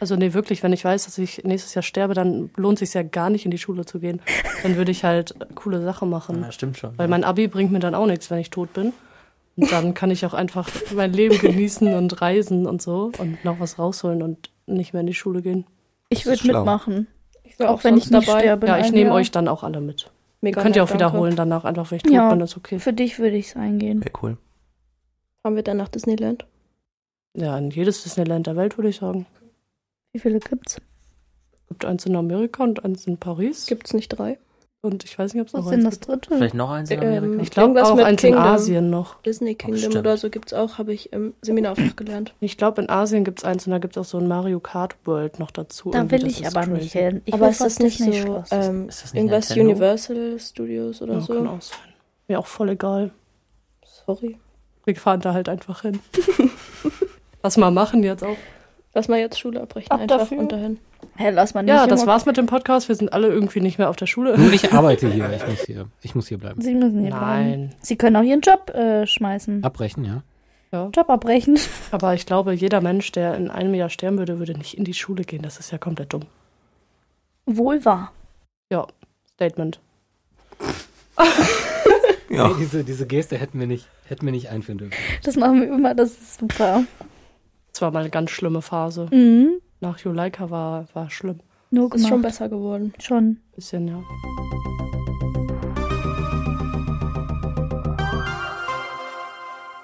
Also 0.00 0.14
nee, 0.14 0.32
wirklich, 0.32 0.62
wenn 0.62 0.72
ich 0.72 0.84
weiß, 0.84 1.06
dass 1.06 1.18
ich 1.18 1.42
nächstes 1.42 1.74
Jahr 1.74 1.82
sterbe, 1.82 2.14
dann 2.14 2.50
lohnt 2.56 2.78
sich 2.78 2.94
ja 2.94 3.02
gar 3.02 3.30
nicht 3.30 3.44
in 3.44 3.50
die 3.50 3.58
Schule 3.58 3.84
zu 3.84 3.98
gehen. 3.98 4.22
Dann 4.62 4.76
würde 4.76 4.92
ich 4.92 5.02
halt 5.02 5.34
coole 5.56 5.82
Sachen 5.82 6.08
machen. 6.08 6.40
Ja, 6.40 6.52
stimmt 6.52 6.78
schon. 6.78 6.96
Weil 6.96 7.08
mein 7.08 7.24
Abi 7.24 7.48
bringt 7.48 7.72
mir 7.72 7.80
dann 7.80 7.96
auch 7.96 8.06
nichts, 8.06 8.30
wenn 8.30 8.38
ich 8.38 8.50
tot 8.50 8.72
bin. 8.74 8.92
Und 9.56 9.72
dann 9.72 9.94
kann 9.94 10.12
ich 10.12 10.24
auch 10.24 10.34
einfach 10.34 10.70
mein 10.94 11.12
Leben 11.12 11.36
genießen 11.40 11.94
und 11.94 12.22
reisen 12.22 12.64
und 12.66 12.80
so 12.80 13.10
und 13.18 13.44
noch 13.44 13.58
was 13.58 13.80
rausholen 13.80 14.22
und 14.22 14.50
nicht 14.66 14.92
mehr 14.92 15.00
in 15.00 15.08
die 15.08 15.14
Schule 15.14 15.42
gehen. 15.42 15.66
Ich 16.10 16.26
würde 16.26 16.46
mitmachen. 16.46 17.08
Ich 17.48 17.58
war 17.58 17.70
Auch 17.70 17.82
wenn 17.84 17.96
ich 17.96 18.10
nicht 18.10 18.28
dabei. 18.28 18.40
sterbe. 18.40 18.66
Ja, 18.66 18.78
ich 18.78 18.92
nehme 18.92 19.12
euch 19.12 19.30
dann 19.30 19.48
auch 19.48 19.62
alle 19.62 19.80
mit. 19.80 20.10
Mega 20.40 20.62
Könnt 20.62 20.76
ihr 20.76 20.84
auch 20.84 20.88
danke. 20.88 21.04
wiederholen 21.04 21.34
danach, 21.36 21.64
einfach 21.64 21.90
wenn 21.90 21.96
ich 21.96 22.02
tot 22.02 22.12
Ja. 22.12 22.28
bin, 22.30 22.40
ist 22.40 22.56
okay. 22.56 22.78
Für 22.78 22.92
dich 22.92 23.18
würde 23.18 23.36
ich 23.36 23.48
es 23.48 23.56
eingehen. 23.56 24.00
Wäre 24.00 24.12
cool. 24.22 24.36
Fahren 25.42 25.56
wir 25.56 25.62
dann 25.62 25.76
nach 25.78 25.88
Disneyland? 25.88 26.46
Ja, 27.34 27.56
in 27.58 27.70
jedes 27.70 28.02
Disneyland 28.02 28.46
der 28.46 28.56
Welt, 28.56 28.76
würde 28.78 28.88
ich 28.90 28.96
sagen. 28.96 29.26
Wie 30.12 30.18
viele 30.18 30.38
gibt's? 30.40 30.80
Gibt 31.68 31.84
eins 31.84 32.06
in 32.06 32.16
Amerika 32.16 32.62
und 32.64 32.84
eins 32.84 33.06
in 33.06 33.18
Paris. 33.18 33.66
Gibt's 33.66 33.92
nicht 33.94 34.08
drei? 34.08 34.38
Und 34.88 35.04
ich 35.04 35.18
weiß 35.18 35.34
nicht, 35.34 35.40
ob 35.42 35.48
es 35.48 35.54
Was 35.54 35.64
noch 35.64 35.70
ist 35.72 35.76
denn 35.76 35.84
das 35.84 35.94
gibt. 36.00 36.08
dritte? 36.08 36.34
Vielleicht 36.36 36.54
noch 36.54 36.70
eins 36.70 36.90
in 36.90 36.98
Amerika? 37.00 37.24
Ähm, 37.26 37.40
Ich 37.40 37.50
glaube 37.50 37.68
Irgendwas 37.68 37.90
auch 37.90 37.96
mit 37.96 38.04
eins 38.04 38.20
Kingdom. 38.20 38.42
in 38.42 38.48
Asien 38.48 38.90
noch. 38.90 39.22
Disney 39.22 39.54
Kingdom 39.54 39.78
stimmt. 39.78 39.96
oder 39.96 40.16
so 40.16 40.30
gibt's 40.30 40.52
auch, 40.52 40.78
habe 40.78 40.92
ich 40.92 41.12
im 41.12 41.34
Seminarfach 41.42 41.94
gelernt. 41.96 42.34
Ich 42.40 42.56
glaube, 42.56 42.82
in 42.82 42.90
Asien 42.90 43.24
gibt 43.24 43.38
es 43.38 43.44
eins 43.44 43.66
und 43.66 43.70
da 43.72 43.78
gibt 43.78 43.96
es 43.96 44.00
auch 44.00 44.08
so 44.08 44.18
ein 44.18 44.26
Mario 44.28 44.58
Kart 44.60 44.96
World 45.04 45.38
noch 45.38 45.50
dazu. 45.50 45.90
Da 45.90 46.10
will 46.10 46.26
ich 46.26 46.46
aber 46.46 46.60
crazy. 46.62 46.72
nicht 46.72 46.92
hin. 46.92 47.22
Ich 47.24 47.34
Aber 47.34 47.48
ist 47.48 47.60
das 47.60 47.78
nicht 47.78 47.98
so 47.98 48.44
ähm, 48.50 48.88
Ist 48.88 49.02
das 49.04 49.12
nicht 49.14 49.20
irgendwas 49.22 49.48
Nintendo? 49.50 49.70
Universal 49.72 50.38
Studios 50.40 51.02
oder 51.02 51.14
Ja, 51.14 51.20
so? 51.20 51.34
kann 51.34 51.46
auch 51.46 51.62
sein. 51.62 51.78
Mir 52.26 52.38
auch 52.38 52.46
voll 52.46 52.70
egal. 52.70 53.10
Sorry. 54.06 54.36
Wir 54.84 54.96
fahren 54.96 55.20
da 55.20 55.34
halt 55.34 55.48
einfach 55.48 55.82
hin. 55.82 56.00
Was 57.42 57.56
mal 57.56 57.70
machen 57.70 58.02
jetzt 58.02 58.24
auch. 58.24 58.36
Lass 58.94 59.06
mal 59.08 59.18
jetzt 59.20 59.38
Schule 59.38 59.60
abbrechen, 59.60 59.90
Ab 59.90 60.00
einfach 60.00 60.18
dafür. 60.18 60.38
und 60.38 60.50
dahin. 60.50 60.78
Hä, 61.16 61.30
lass 61.30 61.54
mal 61.54 61.62
nicht. 61.62 61.74
Ja, 61.74 61.86
das 61.86 62.06
war's 62.06 62.26
mit 62.26 62.36
dem 62.36 62.46
Podcast. 62.46 62.88
Wir 62.88 62.94
sind 62.94 63.12
alle 63.12 63.28
irgendwie 63.28 63.60
nicht 63.60 63.78
mehr 63.78 63.90
auf 63.90 63.96
der 63.96 64.06
Schule. 64.06 64.38
Nur 64.38 64.52
ich 64.52 64.72
arbeite 64.72 65.08
hier. 65.12 65.30
Ich 65.32 65.46
muss 65.46 65.60
hier, 65.64 65.86
ich 66.02 66.14
muss 66.14 66.28
hier 66.28 66.38
bleiben. 66.38 66.60
Sie 66.60 66.74
müssen 66.74 67.00
hier 67.00 67.10
bleiben. 67.10 67.50
Nein. 67.50 67.74
Sie 67.80 67.96
können 67.96 68.16
auch 68.16 68.22
ihren 68.22 68.40
Job 68.40 68.70
äh, 68.70 69.06
schmeißen. 69.06 69.64
Abbrechen, 69.64 70.04
ja. 70.04 70.22
Job 70.94 71.08
abbrechen. 71.08 71.58
Aber 71.90 72.14
ich 72.14 72.26
glaube, 72.26 72.52
jeder 72.52 72.80
Mensch, 72.80 73.10
der 73.12 73.36
in 73.36 73.50
einem 73.50 73.74
Jahr 73.74 73.88
sterben 73.88 74.18
würde, 74.18 74.38
würde 74.38 74.52
nicht 74.52 74.76
in 74.76 74.84
die 74.84 74.94
Schule 74.94 75.24
gehen. 75.24 75.42
Das 75.42 75.58
ist 75.58 75.70
ja 75.72 75.78
komplett 75.78 76.12
dumm. 76.12 76.26
Wohl 77.46 77.84
wahr. 77.84 78.12
Ja, 78.70 78.86
Statement. 79.34 79.80
Ja. 82.30 82.48
Nee, 82.48 82.54
diese, 82.58 82.84
diese 82.84 83.06
Geste 83.06 83.38
hätten 83.38 83.58
wir 83.58 83.66
nicht, 83.66 83.88
hätten 84.06 84.26
wir 84.26 84.32
nicht 84.32 84.50
einführen 84.50 84.78
dürfen. 84.78 84.94
Das 85.22 85.36
machen 85.36 85.60
wir 85.62 85.68
immer, 85.68 85.94
das 85.94 86.10
ist 86.10 86.38
super. 86.38 86.84
Das 87.72 87.80
war 87.80 87.90
mal 87.90 88.00
eine 88.00 88.10
ganz 88.10 88.30
schlimme 88.30 88.60
Phase. 88.60 89.08
Mhm. 89.10 89.60
Nach 89.80 89.98
Juleika 89.98 90.50
war, 90.50 90.86
war 90.92 91.08
schlimm. 91.08 91.38
Nur 91.70 91.94
Ist 91.94 92.02
schon 92.02 92.22
gemacht. 92.22 92.22
besser 92.22 92.48
geworden. 92.48 92.92
Schon. 92.98 93.38
Bisschen, 93.54 93.86
ja. 93.86 94.02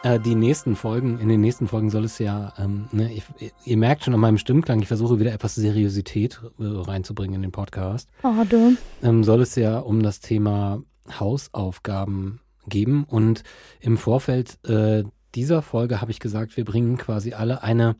Äh, 0.03 0.19
die 0.21 0.35
nächsten 0.35 0.77
Folgen, 0.77 1.19
in 1.19 1.29
den 1.29 1.41
nächsten 1.41 1.69
Folgen 1.69 1.91
soll 1.91 2.05
es 2.05 2.19
ja, 2.19 2.53
ähm, 2.59 2.89
ne, 2.93 3.13
ich, 3.13 3.25
ihr 3.65 3.77
merkt 3.77 4.05
schon 4.05 4.15
an 4.15 4.21
meinem 4.21 4.39
Stimmklang, 4.39 4.81
ich 4.81 4.89
versuche 4.89 5.19
wieder 5.21 5.33
etwas 5.33 5.55
Seriosität 5.55 6.41
äh, 6.59 6.65
reinzubringen 6.65 7.37
in 7.37 7.43
den 7.43 7.53
Podcast. 7.53 8.09
Schade. 8.21 8.77
ähm, 9.03 9.25
soll 9.25 9.41
es 9.43 9.55
ja 9.55 9.79
um 9.79 10.03
das 10.03 10.21
Thema 10.21 10.83
Hausaufgaben 11.21 12.41
geben. 12.67 13.05
Und 13.09 13.45
im 13.81 13.97
Vorfeld 13.97 14.59
äh, 14.69 15.05
dieser 15.35 15.63
Folge 15.63 16.01
habe 16.01 16.11
ich 16.11 16.21
gesagt, 16.21 16.57
wir 16.57 16.65
bringen 16.65 16.99
quasi 16.99 17.33
alle 17.33 17.63
eine 17.63 17.97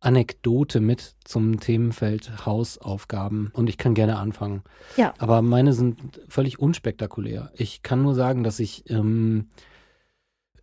Anekdote 0.00 0.80
mit 0.80 1.16
zum 1.24 1.60
Themenfeld 1.60 2.46
Hausaufgaben. 2.46 3.50
Und 3.52 3.68
ich 3.68 3.78
kann 3.78 3.94
gerne 3.94 4.18
anfangen. 4.18 4.62
Ja. 4.96 5.14
Aber 5.18 5.42
meine 5.42 5.72
sind 5.72 6.20
völlig 6.28 6.58
unspektakulär. 6.58 7.50
Ich 7.54 7.82
kann 7.82 8.02
nur 8.02 8.14
sagen, 8.14 8.44
dass 8.44 8.60
ich 8.60 8.88
ähm, 8.90 9.48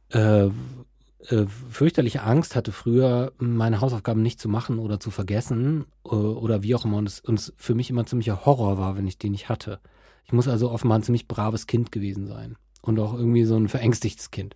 äh, 0.10 0.46
äh, 0.46 1.46
fürchterliche 1.70 2.24
Angst 2.24 2.56
hatte 2.56 2.72
früher, 2.72 3.32
meine 3.38 3.82
Hausaufgaben 3.82 4.22
nicht 4.22 4.40
zu 4.40 4.50
machen 4.50 4.80
oder 4.80 5.00
zu 5.00 5.10
vergessen 5.10 5.86
äh, 6.06 6.10
oder 6.10 6.63
wie 6.63 6.75
auch 6.75 6.86
immer. 6.86 6.98
Und 6.98 7.08
es, 7.08 7.20
und 7.22 7.40
es 7.40 7.54
für 7.56 7.75
mich 7.75 7.90
immer 7.90 8.06
ziemlicher 8.06 8.46
Horror 8.46 8.78
war, 8.78 8.98
wenn 8.98 9.08
ich 9.08 9.18
die 9.18 9.30
nicht 9.30 9.50
hatte. 9.50 9.80
Ich 10.25 10.34
muss 10.34 10.48
also 10.48 10.72
offenbar 10.72 11.00
ein 11.00 11.04
ziemlich 11.04 11.28
braves 11.28 11.68
Kind 11.68 11.92
gewesen 11.92 12.28
sein. 12.28 12.58
Und 12.86 13.00
auch 13.00 13.13
irgendwie 13.13 13.46
so 13.46 13.56
ein 13.56 13.70
verängstigtes 13.70 14.30
Kind. 14.30 14.56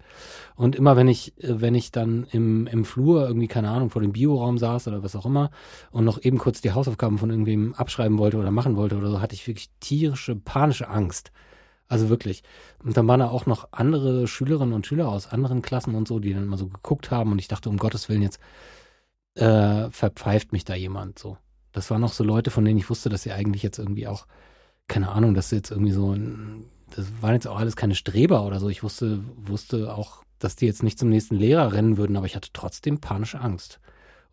Und 0.56 0.76
immer 0.76 0.98
wenn 0.98 1.08
ich, 1.08 1.34
wenn 1.38 1.76
ich 1.76 1.92
dann 1.94 2.28
im, 2.32 2.68
im 2.68 2.84
Flur 2.84 3.26
irgendwie, 3.26 3.48
keine 3.48 3.70
Ahnung, 3.70 3.90
vor 3.90 4.02
dem 4.02 4.12
Bioraum 4.12 4.58
saß 4.58 4.90
oder 4.90 5.02
was 5.02 5.16
auch 5.16 5.26
immer 5.26 5.50
und 5.92 6.04
noch 6.04 6.22
eben 6.22 6.38
kurz 6.38 6.60
die 6.60 6.74
Hausaufgaben 6.74 7.20
von 7.20 7.30
irgendwem 7.30 7.74
abschreiben 7.74 8.18
wollte 8.18 8.38
oder 8.38 8.52
machen 8.52 8.76
wollte 8.76 8.98
oder 8.98 9.10
so, 9.10 9.22
hatte 9.22 9.34
ich 9.34 9.48
wirklich 9.48 9.70
tierische, 9.80 10.36
panische 10.36 10.90
Angst. 10.90 11.32
Also 11.88 12.10
wirklich. 12.10 12.44
Und 12.84 12.98
dann 12.98 13.08
waren 13.08 13.22
da 13.22 13.30
auch 13.30 13.46
noch 13.46 13.70
andere 13.72 14.28
Schülerinnen 14.28 14.74
und 14.74 14.86
Schüler 14.86 15.08
aus 15.08 15.32
anderen 15.32 15.62
Klassen 15.62 15.96
und 15.96 16.06
so, 16.06 16.20
die 16.20 16.34
dann 16.34 16.48
mal 16.48 16.58
so 16.58 16.68
geguckt 16.68 17.12
haben 17.12 17.32
und 17.32 17.40
ich 17.40 17.48
dachte, 17.48 17.70
um 17.70 17.78
Gottes 17.78 18.10
Willen, 18.10 18.24
jetzt 18.24 18.40
äh, 19.36 19.90
verpfeift 19.90 20.52
mich 20.52 20.66
da 20.66 20.76
jemand 20.76 21.18
so. 21.18 21.38
Das 21.72 21.90
waren 21.92 22.02
noch 22.02 22.12
so 22.12 22.26
Leute, 22.26 22.52
von 22.52 22.66
denen 22.66 22.78
ich 22.78 22.90
wusste, 22.90 23.08
dass 23.10 23.24
sie 23.24 23.32
eigentlich 23.32 23.64
jetzt 23.64 23.78
irgendwie 23.78 24.08
auch, 24.08 24.26
keine 24.88 25.10
Ahnung, 25.10 25.34
dass 25.34 25.50
sie 25.50 25.58
jetzt 25.58 25.72
irgendwie 25.72 25.92
so, 25.92 26.12
ein, 26.12 26.66
das 26.96 27.08
waren 27.22 27.34
jetzt 27.34 27.48
auch 27.48 27.58
alles 27.58 27.76
keine 27.76 27.96
Streber 27.96 28.46
oder 28.46 28.60
so. 28.60 28.70
Ich 28.70 28.84
wusste, 28.84 29.24
wusste 29.36 29.94
auch, 29.94 30.24
dass 30.40 30.56
die 30.56 30.66
jetzt 30.66 30.84
nicht 30.84 31.00
zum 31.00 31.10
nächsten 31.10 31.36
Lehrer 31.36 31.74
rennen 31.74 31.98
würden, 31.98 32.16
aber 32.16 32.26
ich 32.26 32.36
hatte 32.36 32.50
trotzdem 32.54 33.00
panische 33.00 33.42
Angst. 33.42 33.80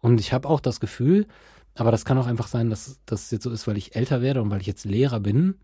Und 0.01 0.21
ich 0.21 0.33
habe 0.33 0.49
auch 0.49 0.61
das 0.61 0.81
Gefühl, 0.81 1.27
aber 1.75 1.91
das 1.91 2.05
kann 2.05 2.19
auch 2.19 2.27
einfach 2.27 2.47
sein, 2.47 2.71
dass 2.71 3.01
das 3.07 3.31
jetzt 3.31 3.43
so 3.43 3.51
ist, 3.51 3.67
weil 3.67 3.77
ich 3.77 3.97
älter 3.97 4.23
werde 4.23 4.43
und 4.43 4.51
weil 4.51 4.61
ich 4.61 4.67
jetzt 4.67 4.85
Lehrer 4.85 5.21
bin, 5.21 5.57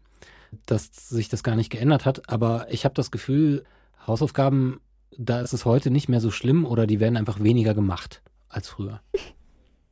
dass 0.67 0.91
sich 1.09 1.29
das 1.29 1.43
gar 1.43 1.57
nicht 1.57 1.71
geändert 1.71 2.05
hat. 2.05 2.29
Aber 2.29 2.67
ich 2.71 2.85
habe 2.85 2.95
das 2.95 3.11
Gefühl, 3.11 3.65
Hausaufgaben, 4.07 4.81
da 5.17 5.41
ist 5.41 5.53
es 5.53 5.65
heute 5.65 5.91
nicht 5.91 6.09
mehr 6.09 6.21
so 6.21 6.31
schlimm 6.31 6.67
oder 6.67 6.87
die 6.87 7.01
werden 7.01 7.17
einfach 7.17 7.41
weniger 7.41 7.75
gemacht. 7.75 8.23
als 8.49 8.69
früher. 8.69 9.01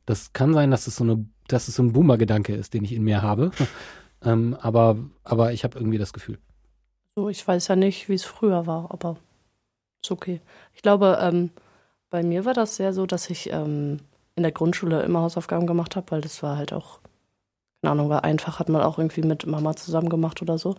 Das 0.05 0.33
kann 0.33 0.53
sein, 0.53 0.71
dass 0.71 0.87
es 0.87 0.97
so 0.97 1.03
eine, 1.05 1.25
dass 1.47 1.69
es 1.69 1.75
so 1.75 1.83
ein 1.83 1.93
Boomer-Gedanke 1.93 2.53
ist, 2.53 2.73
den 2.73 2.83
ich 2.83 2.91
in 2.91 3.03
mir 3.03 3.21
habe. 3.21 3.51
ähm, 4.23 4.57
aber, 4.59 4.97
aber 5.23 5.53
ich 5.53 5.63
habe 5.63 5.77
irgendwie 5.77 5.97
das 5.97 6.11
Gefühl. 6.11 6.39
So, 7.15 7.29
ich 7.29 7.45
weiß 7.47 7.67
ja 7.67 7.75
nicht, 7.75 8.09
wie 8.09 8.13
es 8.13 8.23
früher 8.23 8.65
war, 8.67 8.91
aber 8.91 9.17
ist 10.03 10.11
okay. 10.11 10.41
Ich 10.73 10.81
glaube, 10.81 11.19
ähm, 11.21 11.51
bei 12.09 12.23
mir 12.23 12.45
war 12.45 12.53
das 12.53 12.75
sehr 12.75 12.93
so, 12.93 13.05
dass 13.05 13.29
ich 13.29 13.51
ähm, 13.51 13.99
in 14.35 14.43
der 14.43 14.51
Grundschule 14.51 15.01
immer 15.03 15.21
Hausaufgaben 15.21 15.67
gemacht 15.67 15.95
habe, 15.95 16.11
weil 16.11 16.21
das 16.21 16.41
war 16.41 16.57
halt 16.57 16.73
auch, 16.73 16.99
keine 17.81 17.91
Ahnung, 17.91 18.09
war 18.09 18.23
einfach, 18.23 18.59
hat 18.59 18.69
man 18.69 18.81
auch 18.81 18.97
irgendwie 18.97 19.21
mit 19.21 19.45
Mama 19.45 19.75
zusammen 19.75 20.09
gemacht 20.09 20.41
oder 20.41 20.57
so. 20.57 20.75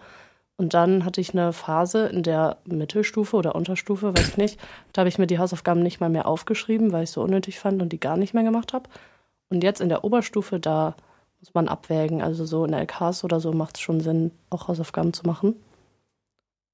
Und 0.56 0.74
dann 0.74 1.06
hatte 1.06 1.22
ich 1.22 1.32
eine 1.32 1.52
Phase 1.54 2.06
in 2.08 2.22
der 2.22 2.58
Mittelstufe 2.66 3.36
oder 3.36 3.54
Unterstufe, 3.54 4.14
weiß 4.14 4.28
ich 4.28 4.36
nicht. 4.36 4.60
Da 4.92 5.00
habe 5.00 5.08
ich 5.08 5.18
mir 5.18 5.26
die 5.26 5.38
Hausaufgaben 5.38 5.82
nicht 5.82 6.00
mal 6.00 6.10
mehr 6.10 6.26
aufgeschrieben, 6.26 6.92
weil 6.92 7.04
ich 7.04 7.10
so 7.10 7.22
unnötig 7.22 7.58
fand 7.58 7.80
und 7.80 7.92
die 7.92 8.00
gar 8.00 8.18
nicht 8.18 8.34
mehr 8.34 8.44
gemacht 8.44 8.74
habe. 8.74 8.88
Und 9.48 9.64
jetzt 9.64 9.80
in 9.80 9.88
der 9.88 10.04
Oberstufe, 10.04 10.60
da 10.60 10.94
muss 11.40 11.54
man 11.54 11.68
abwägen. 11.68 12.20
Also 12.20 12.44
so 12.44 12.64
in 12.64 12.72
der 12.72 12.80
LKs 12.80 13.24
oder 13.24 13.40
so 13.40 13.52
macht 13.52 13.76
es 13.76 13.80
schon 13.80 14.00
Sinn, 14.00 14.32
auch 14.50 14.68
Hausaufgaben 14.68 15.14
zu 15.14 15.26
machen. 15.26 15.56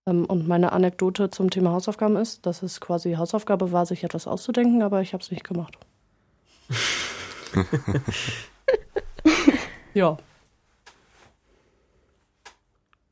Ähm, 0.06 0.25
und 0.25 0.46
meine 0.48 0.72
Anekdote 0.72 1.30
zum 1.30 1.50
Thema 1.50 1.70
Hausaufgaben 1.72 2.16
ist, 2.16 2.46
dass 2.46 2.62
es 2.62 2.80
quasi 2.80 3.14
Hausaufgabe 3.14 3.72
war, 3.72 3.86
sich 3.86 4.04
etwas 4.04 4.26
auszudenken, 4.26 4.82
aber 4.82 5.00
ich 5.02 5.12
habe 5.12 5.22
es 5.22 5.30
nicht 5.30 5.44
gemacht. 5.44 5.76
ja. 9.94 10.16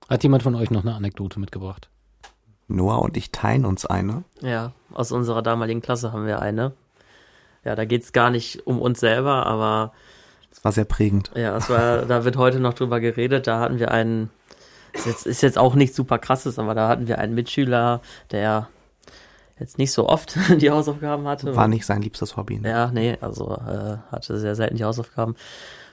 Hat 0.09 0.23
jemand 0.23 0.43
von 0.43 0.55
euch 0.55 0.71
noch 0.71 0.83
eine 0.83 0.95
Anekdote 0.95 1.41
mitgebracht? 1.41 1.89
Noah 2.69 3.01
und 3.03 3.17
ich 3.17 3.31
teilen 3.33 3.65
uns 3.67 3.85
eine. 3.87 4.25
Ja, 4.41 4.73
aus 4.93 5.13
unserer 5.13 5.43
damaligen 5.43 5.81
Klasse 5.83 6.13
haben 6.13 6.27
wir 6.27 6.41
eine. 6.41 6.73
Ja, 7.65 7.75
da 7.75 7.85
geht's 7.85 8.13
gar 8.13 8.31
nicht 8.31 8.67
um 8.67 8.81
uns 8.81 9.01
selber, 9.01 9.47
aber 9.47 9.93
Das 10.51 10.65
war 10.65 10.73
sehr 10.73 10.85
prägend. 10.85 11.31
ja, 11.35 11.57
es 11.57 11.69
war, 11.71 12.03
da 12.05 12.25
wird 12.25 12.37
heute 12.37 12.61
noch 12.61 12.75
drüber 12.75 13.01
geredet. 13.01 13.47
Da 13.47 13.61
hatten 13.61 13.79
wir 13.79 13.91
einen, 13.91 14.31
ist 14.95 15.07
jetzt, 15.07 15.27
ist 15.27 15.43
jetzt 15.43 15.59
auch 15.59 15.75
nichts 15.75 15.97
super 15.97 16.19
krasses, 16.19 16.59
aber 16.59 16.75
da 16.75 16.89
hatten 16.89 17.09
wir 17.09 17.19
einen 17.19 17.35
Mitschüler, 17.35 18.01
der 18.31 18.69
jetzt 19.59 19.79
nicht 19.79 19.93
so 19.93 20.09
oft 20.09 20.37
die 20.61 20.71
Hausaufgaben 20.71 21.27
hatte. 21.27 21.55
War 21.55 21.69
nicht 21.69 21.87
sein 21.87 22.03
liebstes 22.03 22.37
Hobby. 22.37 22.59
Ne? 22.59 22.71
Ja, 22.71 22.91
nee, 22.93 23.19
also 23.21 23.55
äh, 23.55 23.99
hatte 24.11 24.39
sehr 24.39 24.55
selten 24.55 24.77
die 24.77 24.85
Hausaufgaben. 24.85 25.37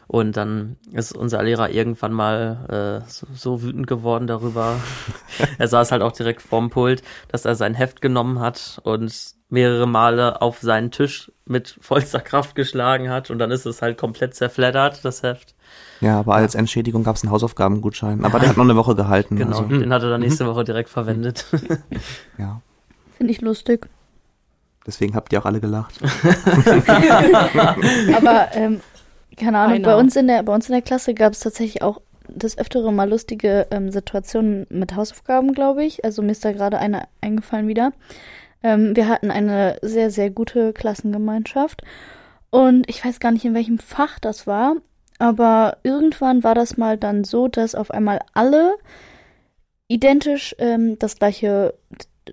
Und 0.08 0.36
dann 0.36 0.76
ist 0.92 1.16
unser 1.16 1.42
Lehrer 1.42 1.70
irgendwann 1.70 2.12
mal 2.12 3.02
äh, 3.06 3.10
so, 3.10 3.28
so 3.34 3.62
wütend 3.62 3.88
geworden 3.88 4.28
darüber. 4.28 4.78
er 5.58 5.68
saß 5.68 5.92
halt 5.94 6.02
auch 6.02 6.12
direkt 6.12 6.42
vorm 6.42 6.70
Pult, 6.70 7.02
dass 7.30 7.46
er 7.46 7.56
sein 7.56 7.74
Heft 7.76 8.02
genommen 8.02 8.40
hat 8.40 8.82
und 8.84 9.14
mehrere 9.48 9.88
Male 9.88 10.42
auf 10.42 10.60
seinen 10.60 10.92
Tisch 10.92 11.32
mit 11.46 11.78
vollster 11.80 12.20
Kraft 12.20 12.56
geschlagen 12.56 13.10
hat. 13.10 13.32
Und 13.32 13.40
dann 13.40 13.52
ist 13.52 13.66
es 13.66 13.82
halt 13.82 13.98
komplett 13.98 14.36
zerfleddert, 14.36 15.06
das 15.06 15.24
Heft. 15.24 15.56
Ja, 16.02 16.20
aber 16.20 16.36
als 16.36 16.56
Entschädigung 16.56 17.04
gab 17.04 17.16
es 17.16 17.24
einen 17.24 17.32
Hausaufgabengutschein. 17.32 18.26
Aber 18.26 18.40
der 18.40 18.50
hat 18.50 18.58
noch 18.58 18.64
eine 18.64 18.76
Woche 18.76 18.96
gehalten. 18.96 19.36
Genau, 19.36 19.60
Also, 19.60 19.64
den 19.66 19.94
hat 19.94 20.02
er 20.02 20.10
dann 20.10 20.22
nächste 20.22 20.48
Woche 20.48 20.64
direkt 20.64 20.90
verwendet. 20.90 21.46
ja. 22.40 22.62
Finde 23.18 23.32
ich 23.32 23.42
lustig. 23.42 23.88
Deswegen 24.86 25.16
habt 25.16 25.32
ihr 25.32 25.40
auch 25.40 25.46
alle 25.46 25.60
gelacht. 25.60 26.00
Aber 28.18 28.48
ähm, 28.54 28.82
keine 29.38 29.60
Ahnung, 29.60 29.76
Einer. 29.76 29.86
bei 29.86 29.96
uns 29.96 30.16
in 30.16 30.26
der 30.28 30.42
bei 30.44 30.54
uns 30.56 30.68
in 30.70 30.74
der 30.74 30.82
Klasse 30.82 31.14
gab 31.14 31.34
es 31.34 31.40
tatsächlich 31.40 31.84
auch 31.84 32.02
das 32.28 32.58
öftere 32.58 32.92
mal 32.92 33.10
lustige 33.10 33.68
ähm, 33.70 33.92
Situationen 33.92 34.66
mit 34.70 34.96
Hausaufgaben, 34.96 35.54
glaube 35.54 35.84
ich. 35.86 36.04
Also 36.04 36.24
mir 36.24 36.32
ist 36.32 36.44
da 36.44 36.52
gerade 36.52 36.80
eine 36.80 37.04
eingefallen 37.22 37.68
wieder. 37.68 37.94
Ähm, 38.64 38.96
wir 38.96 39.08
hatten 39.08 39.30
eine 39.30 39.78
sehr 39.84 40.10
sehr 40.10 40.32
gute 40.32 40.74
Klassengemeinschaft 40.74 41.84
und 42.50 42.90
ich 42.90 43.06
weiß 43.06 43.20
gar 43.20 43.32
nicht 43.32 43.46
in 43.46 43.54
welchem 43.54 43.78
Fach 43.78 44.18
das 44.20 44.48
war, 44.48 44.76
aber 45.22 45.78
irgendwann 45.84 46.44
war 46.44 46.56
das 46.56 46.78
mal 46.78 46.98
dann 46.98 47.24
so, 47.24 47.48
dass 47.48 47.76
auf 47.76 47.92
einmal 47.92 48.20
alle 48.34 48.76
identisch 49.88 50.56
ähm, 50.58 50.98
das 50.98 51.18
gleiche 51.18 51.76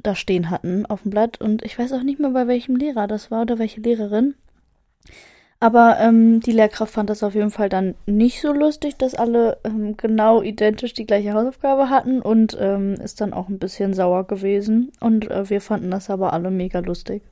da 0.02 0.14
stehen 0.14 0.50
hatten 0.50 0.86
auf 0.86 1.02
dem 1.02 1.10
Blatt 1.10 1.40
und 1.40 1.64
ich 1.64 1.78
weiß 1.78 1.92
auch 1.92 2.02
nicht 2.02 2.18
mehr 2.18 2.30
bei 2.30 2.46
welchem 2.46 2.76
Lehrer 2.76 3.06
das 3.06 3.30
war 3.30 3.42
oder 3.42 3.58
welche 3.58 3.80
Lehrerin. 3.80 4.34
Aber 5.60 5.98
ähm, 5.98 6.40
die 6.40 6.52
Lehrkraft 6.52 6.94
fand 6.94 7.10
das 7.10 7.22
auf 7.22 7.34
jeden 7.34 7.50
Fall 7.50 7.68
dann 7.68 7.94
nicht 8.06 8.40
so 8.40 8.52
lustig, 8.52 8.96
dass 8.96 9.14
alle 9.14 9.58
ähm, 9.64 9.96
genau 9.96 10.40
identisch 10.40 10.94
die 10.94 11.04
gleiche 11.04 11.32
Hausaufgabe 11.32 11.90
hatten 11.90 12.22
und 12.22 12.56
ähm, 12.60 12.94
ist 12.94 13.20
dann 13.20 13.32
auch 13.34 13.48
ein 13.48 13.58
bisschen 13.58 13.92
sauer 13.92 14.24
gewesen. 14.24 14.92
Und 15.00 15.28
äh, 15.30 15.50
wir 15.50 15.60
fanden 15.60 15.90
das 15.90 16.10
aber 16.10 16.32
alle 16.32 16.52
mega 16.52 16.78
lustig. 16.78 17.22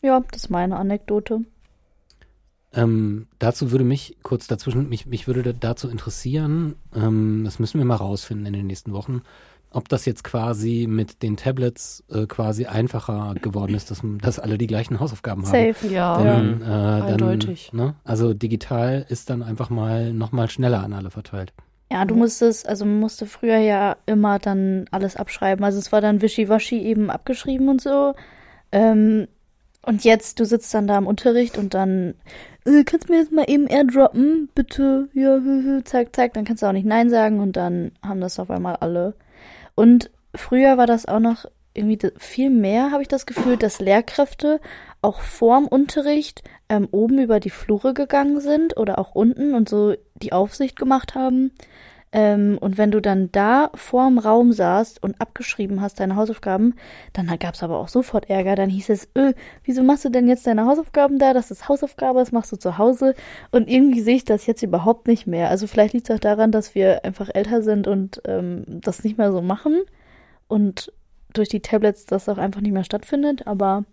Ja, 0.00 0.24
das 0.32 0.44
ist 0.44 0.50
meine 0.50 0.76
Anekdote. 0.76 1.42
Ähm, 2.74 3.28
dazu 3.38 3.70
würde 3.70 3.84
mich 3.84 4.16
kurz 4.22 4.46
dazwischen, 4.46 4.88
mich, 4.88 5.06
mich 5.06 5.26
würde 5.26 5.54
dazu 5.54 5.88
interessieren, 5.88 6.76
ähm, 6.94 7.42
das 7.44 7.58
müssen 7.58 7.78
wir 7.78 7.86
mal 7.86 7.96
rausfinden 7.96 8.46
in 8.46 8.52
den 8.52 8.66
nächsten 8.66 8.92
Wochen, 8.92 9.22
ob 9.70 9.88
das 9.88 10.04
jetzt 10.06 10.24
quasi 10.24 10.86
mit 10.88 11.22
den 11.22 11.36
Tablets 11.36 12.04
äh, 12.10 12.26
quasi 12.26 12.66
einfacher 12.66 13.34
geworden 13.40 13.74
ist, 13.74 13.90
dass, 13.90 14.02
dass 14.22 14.38
alle 14.38 14.58
die 14.58 14.66
gleichen 14.66 15.00
Hausaufgaben 15.00 15.46
haben. 15.46 15.74
Safe. 15.74 15.88
Ja, 15.88 16.22
Denn, 16.22 16.62
äh, 16.62 16.64
dann, 16.64 17.02
Eindeutig. 17.02 17.72
Ne? 17.72 17.94
Also 18.04 18.34
digital 18.34 19.04
ist 19.08 19.30
dann 19.30 19.42
einfach 19.42 19.70
mal 19.70 20.12
nochmal 20.12 20.50
schneller 20.50 20.82
an 20.82 20.92
alle 20.92 21.10
verteilt. 21.10 21.52
Ja, 21.90 22.04
du 22.04 22.14
musstest, 22.14 22.68
also 22.68 22.84
man 22.84 23.00
musste 23.00 23.24
früher 23.24 23.58
ja 23.58 23.96
immer 24.04 24.38
dann 24.38 24.84
alles 24.90 25.16
abschreiben. 25.16 25.64
Also 25.64 25.78
es 25.78 25.90
war 25.90 26.02
dann 26.02 26.20
wischiwaschi 26.20 26.82
eben 26.82 27.10
abgeschrieben 27.10 27.68
und 27.68 27.80
so. 27.80 28.14
Ähm, 28.72 29.26
und 29.88 30.04
jetzt, 30.04 30.38
du 30.38 30.44
sitzt 30.44 30.74
dann 30.74 30.86
da 30.86 30.98
im 30.98 31.06
Unterricht 31.06 31.56
und 31.56 31.72
dann, 31.72 32.14
äh, 32.66 32.84
kannst 32.84 33.08
du 33.08 33.14
mir 33.14 33.22
das 33.22 33.30
mal 33.30 33.46
eben 33.48 33.66
airdroppen, 33.66 34.50
bitte? 34.54 35.08
Ja, 35.14 35.40
zack, 35.82 36.14
zack. 36.14 36.34
Dann 36.34 36.44
kannst 36.44 36.62
du 36.62 36.66
auch 36.66 36.72
nicht 36.72 36.84
Nein 36.84 37.08
sagen 37.08 37.40
und 37.40 37.56
dann 37.56 37.92
haben 38.06 38.20
das 38.20 38.38
auf 38.38 38.50
einmal 38.50 38.76
alle. 38.76 39.14
Und 39.74 40.10
früher 40.34 40.76
war 40.76 40.86
das 40.86 41.06
auch 41.06 41.20
noch 41.20 41.46
irgendwie 41.72 41.98
viel 42.18 42.50
mehr, 42.50 42.90
habe 42.90 43.00
ich 43.00 43.08
das 43.08 43.24
Gefühl, 43.24 43.56
dass 43.56 43.80
Lehrkräfte 43.80 44.60
auch 45.00 45.22
vorm 45.22 45.66
Unterricht 45.66 46.42
ähm, 46.68 46.86
oben 46.90 47.18
über 47.18 47.40
die 47.40 47.48
Flure 47.48 47.94
gegangen 47.94 48.42
sind 48.42 48.76
oder 48.76 48.98
auch 48.98 49.14
unten 49.14 49.54
und 49.54 49.70
so 49.70 49.94
die 50.16 50.34
Aufsicht 50.34 50.76
gemacht 50.76 51.14
haben. 51.14 51.52
Ähm, 52.10 52.56
und 52.58 52.78
wenn 52.78 52.90
du 52.90 53.00
dann 53.00 53.30
da 53.32 53.70
vorm 53.74 54.18
Raum 54.18 54.52
saßt 54.52 55.02
und 55.02 55.20
abgeschrieben 55.20 55.80
hast 55.82 56.00
deine 56.00 56.16
Hausaufgaben, 56.16 56.74
dann 57.12 57.26
gab 57.38 57.54
es 57.54 57.62
aber 57.62 57.78
auch 57.78 57.88
sofort 57.88 58.30
Ärger. 58.30 58.56
Dann 58.56 58.70
hieß 58.70 58.88
es, 58.88 59.08
öh, 59.16 59.34
wieso 59.64 59.82
machst 59.82 60.04
du 60.04 60.08
denn 60.08 60.26
jetzt 60.26 60.46
deine 60.46 60.64
Hausaufgaben 60.64 61.18
da? 61.18 61.34
Das 61.34 61.50
ist 61.50 61.68
Hausaufgabe, 61.68 62.20
das 62.20 62.32
machst 62.32 62.50
du 62.52 62.56
zu 62.56 62.78
Hause. 62.78 63.14
Und 63.50 63.68
irgendwie 63.68 64.00
sehe 64.00 64.16
ich 64.16 64.24
das 64.24 64.46
jetzt 64.46 64.62
überhaupt 64.62 65.06
nicht 65.06 65.26
mehr. 65.26 65.50
Also 65.50 65.66
vielleicht 65.66 65.92
liegt 65.92 66.08
es 66.08 66.16
auch 66.16 66.20
daran, 66.20 66.50
dass 66.50 66.74
wir 66.74 67.04
einfach 67.04 67.28
älter 67.32 67.62
sind 67.62 67.86
und 67.86 68.22
ähm, 68.24 68.64
das 68.66 69.04
nicht 69.04 69.18
mehr 69.18 69.30
so 69.30 69.42
machen. 69.42 69.82
Und 70.46 70.92
durch 71.34 71.50
die 71.50 71.60
Tablets 71.60 72.06
das 72.06 72.28
auch 72.28 72.38
einfach 72.38 72.62
nicht 72.62 72.72
mehr 72.72 72.84
stattfindet. 72.84 73.46
Aber 73.46 73.84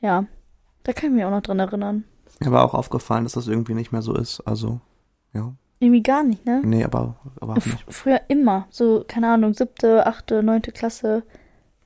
ja, 0.00 0.26
da 0.84 0.92
kann 0.92 1.10
ich 1.10 1.16
mich 1.16 1.24
auch 1.24 1.30
noch 1.30 1.42
dran 1.42 1.58
erinnern. 1.58 2.04
Mir 2.38 2.52
war 2.52 2.64
auch 2.64 2.74
aufgefallen, 2.74 3.24
dass 3.24 3.32
das 3.32 3.48
irgendwie 3.48 3.74
nicht 3.74 3.92
mehr 3.92 4.02
so 4.02 4.14
ist. 4.14 4.40
Also, 4.42 4.80
ja. 5.32 5.54
Irgendwie 5.82 6.02
gar 6.02 6.22
nicht, 6.22 6.46
ne? 6.46 6.60
Nee, 6.64 6.84
aber, 6.84 7.16
aber 7.40 7.56
F 7.56 7.66
nicht. 7.66 7.84
früher 7.88 8.20
immer. 8.28 8.66
So, 8.70 9.04
keine 9.08 9.32
Ahnung, 9.32 9.52
siebte, 9.52 10.06
achte, 10.06 10.42
neunte 10.44 10.70
Klasse. 10.70 11.24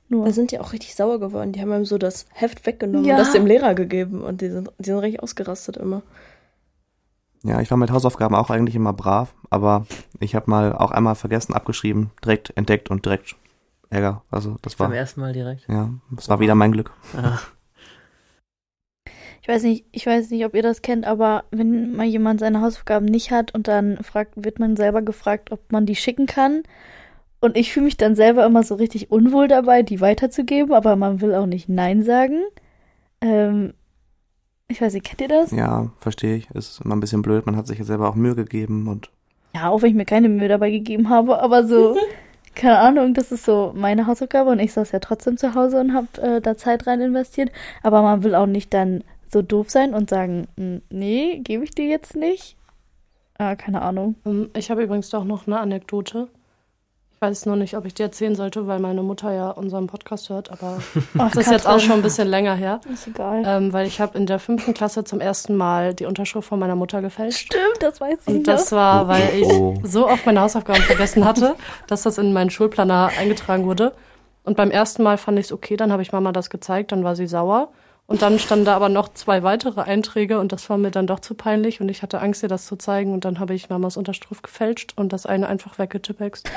Nur. 0.07 0.25
Wir 0.25 0.33
sind 0.33 0.51
ja 0.51 0.61
auch 0.61 0.71
richtig 0.71 0.93
sauer 0.95 1.19
geworden. 1.19 1.51
Die 1.51 1.59
haben 1.61 1.71
einem 1.71 1.83
so 1.85 1.97
das 1.97 2.27
Heft 2.31 2.65
weggenommen 2.67 3.05
Ja. 3.05 3.15
und 3.15 3.19
das 3.21 3.31
dem 3.33 3.47
Lehrer 3.47 3.73
gegeben. 3.73 4.21
Und 4.21 4.41
die 4.41 4.49
sind, 4.49 4.69
die 4.77 4.85
sind 4.85 4.99
richtig 4.99 5.23
ausgerastet 5.23 5.77
immer. 5.77 6.03
Ja, 7.43 7.59
ich 7.59 7.71
war 7.71 7.77
mit 7.77 7.89
Hausaufgaben 7.91 8.35
auch 8.35 8.49
eigentlich 8.51 8.75
immer 8.75 8.93
brav, 8.93 9.33
aber 9.49 9.85
ich 10.19 10.35
habe 10.35 10.49
mal 10.49 10.73
auch 10.73 10.91
einmal 10.91 11.15
vergessen, 11.15 11.53
abgeschrieben, 11.53 12.11
direkt 12.23 12.55
entdeckt 12.55 12.89
und 12.91 13.03
direkt 13.05 13.35
Ärger. 13.89 14.21
Also 14.31 14.57
das 14.61 14.75
Beim 14.75 14.91
war, 14.91 14.97
ersten 14.97 15.21
Mal 15.21 15.33
direkt. 15.33 15.65
ja, 15.67 15.89
das 16.11 16.29
war 16.29 16.39
wieder 16.39 16.55
mein 16.55 16.71
Glück. 16.71 16.91
Ah, 17.15 17.39
Ich 19.47 19.53
weiß 19.53 19.63
nicht, 19.63 19.85
ich 19.93 20.05
weiß 20.05 20.29
nicht, 20.31 20.43
ob 20.43 20.55
ihr 20.55 20.61
das 20.61 20.81
kennt, 20.81 21.05
aber 21.07 21.45
wenn 21.51 21.95
mal 21.95 22.05
jemand 22.05 22.41
seine 22.41 22.59
Hausaufgaben 22.59 23.05
nicht 23.05 23.31
hat 23.31 23.55
und 23.55 23.69
dann 23.69 23.95
fragt, 24.03 24.33
wird 24.35 24.59
man 24.59 24.75
selber 24.75 25.01
gefragt, 25.01 25.53
ob 25.53 25.71
man 25.71 25.85
die 25.85 25.95
schicken 25.95 26.25
kann. 26.25 26.63
Und 27.39 27.55
ich 27.55 27.71
fühle 27.71 27.85
mich 27.85 27.95
dann 27.95 28.13
selber 28.13 28.45
immer 28.45 28.63
so 28.63 28.75
richtig 28.75 29.09
unwohl 29.09 29.47
dabei, 29.47 29.83
die 29.83 30.01
weiterzugeben, 30.01 30.73
aber 30.73 30.97
man 30.97 31.21
will 31.21 31.33
auch 31.33 31.45
nicht 31.45 31.69
Nein 31.69 32.03
sagen. 32.03 32.41
Ähm, 33.21 33.73
ich 34.67 34.81
weiß 34.81 34.93
nicht, 34.93 35.05
kennt 35.05 35.21
ihr 35.21 35.29
das? 35.29 35.51
Ja, 35.51 35.91
verstehe 36.01 36.35
ich. 36.35 36.51
Ist 36.51 36.81
immer 36.83 36.97
ein 36.97 36.99
bisschen 36.99 37.21
blöd. 37.21 37.45
Man 37.45 37.55
hat 37.55 37.67
sich 37.67 37.79
ja 37.79 37.85
selber 37.85 38.09
auch 38.09 38.15
Mühe 38.15 38.35
gegeben 38.35 38.89
und 38.89 39.09
Ja, 39.55 39.69
auch 39.69 39.81
wenn 39.81 39.91
ich 39.91 39.95
mir 39.95 40.03
keine 40.03 40.27
Mühe 40.27 40.49
dabei 40.49 40.71
gegeben 40.71 41.07
habe, 41.07 41.41
aber 41.41 41.65
so, 41.65 41.95
keine 42.53 42.79
Ahnung, 42.79 43.13
das 43.13 43.31
ist 43.31 43.45
so 43.45 43.71
meine 43.73 44.07
Hausaufgabe 44.07 44.49
und 44.49 44.59
ich 44.59 44.73
saß 44.73 44.91
ja 44.91 44.99
trotzdem 44.99 45.37
zu 45.37 45.55
Hause 45.55 45.79
und 45.79 45.93
habe 45.93 46.07
äh, 46.21 46.41
da 46.41 46.57
Zeit 46.57 46.85
rein 46.85 46.99
investiert. 46.99 47.49
Aber 47.81 48.01
man 48.01 48.23
will 48.25 48.35
auch 48.35 48.45
nicht 48.45 48.73
dann 48.73 49.05
so 49.31 49.41
doof 49.41 49.69
sein 49.69 49.93
und 49.93 50.09
sagen, 50.09 50.47
"Mm, 50.55 50.77
nee, 50.89 51.39
gebe 51.43 51.63
ich 51.63 51.71
dir 51.71 51.85
jetzt 51.85 52.15
nicht. 52.15 52.55
Ah, 53.37 53.55
keine 53.55 53.81
Ahnung. 53.81 54.15
Ähm, 54.25 54.49
Ich 54.55 54.71
habe 54.71 54.83
übrigens 54.83 55.09
doch 55.09 55.23
noch 55.23 55.45
eine 55.47 55.59
Anekdote. 55.59 56.27
Ich 57.13 57.21
weiß 57.21 57.47
nur 57.47 57.55
nicht, 57.55 57.75
ob 57.75 57.85
ich 57.85 57.95
dir 57.95 58.03
erzählen 58.03 58.35
sollte, 58.35 58.67
weil 58.67 58.77
meine 58.79 59.01
Mutter 59.01 59.31
ja 59.33 59.49
unseren 59.49 59.87
Podcast 59.87 60.29
hört, 60.29 60.51
aber 60.51 60.77
Ach, 61.17 61.31
das 61.31 61.45
ist 61.47 61.51
jetzt 61.51 61.67
auch 61.67 61.79
schon 61.79 61.93
ein 61.97 62.01
bisschen 62.03 62.27
länger 62.27 62.53
her. 62.53 62.79
Ist 62.93 63.07
egal. 63.07 63.41
Ähm, 63.43 63.73
weil 63.73 63.87
ich 63.87 63.99
habe 63.99 64.15
in 64.17 64.27
der 64.27 64.37
fünften 64.37 64.75
Klasse 64.75 65.03
zum 65.03 65.19
ersten 65.19 65.55
Mal 65.55 65.95
die 65.95 66.05
Unterschrift 66.05 66.47
von 66.47 66.59
meiner 66.59 66.75
Mutter 66.75 67.01
gefälscht. 67.01 67.47
Stimmt, 67.47 67.81
das 67.81 67.99
weiß 67.99 68.19
ich 68.27 68.35
Und 68.35 68.47
das 68.47 68.71
war, 68.71 69.07
weil 69.07 69.29
ich 69.35 69.47
Oh. 69.47 69.73
so 69.83 70.07
oft 70.07 70.27
meine 70.27 70.41
Hausaufgaben 70.41 70.81
vergessen 70.83 71.25
hatte, 71.25 71.55
dass 71.87 72.03
das 72.03 72.19
in 72.19 72.33
meinen 72.33 72.51
Schulplaner 72.51 73.09
eingetragen 73.19 73.65
wurde. 73.65 73.93
Und 74.43 74.55
beim 74.55 74.69
ersten 74.71 75.01
Mal 75.01 75.17
fand 75.17 75.39
ich 75.39 75.47
es 75.47 75.51
okay, 75.51 75.75
dann 75.75 75.91
habe 75.91 76.03
ich 76.03 76.11
Mama 76.11 76.31
das 76.31 76.49
gezeigt, 76.51 76.91
dann 76.91 77.03
war 77.03 77.15
sie 77.15 77.27
sauer. 77.27 77.69
Und 78.07 78.21
dann 78.21 78.39
standen 78.39 78.63
da 78.65 78.73
aber 78.75 78.87
noch 78.87 79.09
zwei 79.13 79.43
weitere 79.43 79.81
Einträge 79.81 80.39
und 80.39 80.53
das 80.53 80.69
war 80.69 80.77
mir 80.77 80.91
dann 80.91 81.07
doch 81.07 81.19
zu 81.19 81.33
peinlich 81.35 81.81
und 81.81 81.89
ich 81.89 82.01
hatte 82.01 82.21
Angst, 82.21 82.41
ihr 82.41 82.47
das 82.49 82.65
zu 82.65 82.77
zeigen 82.77 83.13
und 83.13 83.25
dann 83.25 83.39
habe 83.39 83.53
ich 83.53 83.69
Mamas 83.69 83.97
Unterschrift 83.97 84.43
gefälscht 84.43 84.93
und 84.95 85.11
das 85.11 85.25
eine 85.25 85.47
einfach 85.49 85.77
weggetippext. 85.77 86.49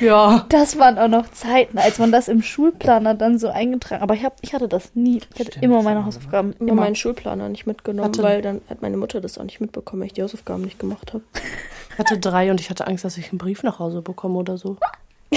ja. 0.00 0.46
Das 0.50 0.78
waren 0.78 0.98
auch 0.98 1.08
noch 1.08 1.28
Zeiten, 1.32 1.78
als 1.78 1.98
man 1.98 2.12
das 2.12 2.28
im 2.28 2.42
Schulplaner 2.42 3.14
dann 3.14 3.38
so 3.40 3.48
eingetragen 3.48 4.02
Aber 4.02 4.14
ich, 4.14 4.24
hab, 4.24 4.36
ich 4.42 4.54
hatte 4.54 4.68
das 4.68 4.94
nie. 4.94 5.16
Ich 5.34 5.40
hatte 5.40 5.50
Stimmt, 5.50 5.64
immer 5.64 5.82
meine 5.82 6.04
Hausaufgaben. 6.04 6.52
immer 6.60 6.72
Immer. 6.72 6.82
meinen 6.82 6.94
Schulplaner 6.94 7.48
nicht 7.48 7.66
mitgenommen, 7.66 8.08
Hatte- 8.08 8.22
weil 8.22 8.42
dann 8.42 8.60
hat 8.70 8.82
meine 8.82 8.96
Mutter 8.96 9.20
das 9.20 9.36
auch 9.36 9.44
nicht 9.44 9.60
mitbekommen, 9.60 10.00
weil 10.02 10.06
ich 10.08 10.12
die 10.14 10.22
Hausaufgaben 10.22 10.62
nicht 10.62 10.78
gemacht 10.78 11.12
habe. 11.12 11.24
Ich 11.92 11.98
hatte 11.98 12.18
drei 12.18 12.50
und 12.52 12.60
ich 12.60 12.70
hatte 12.70 12.86
Angst, 12.86 13.04
dass 13.04 13.16
ich 13.18 13.30
einen 13.30 13.38
Brief 13.38 13.62
nach 13.64 13.78
Hause 13.80 14.00
bekomme 14.02 14.38
oder 14.38 14.58
so. 14.58 14.76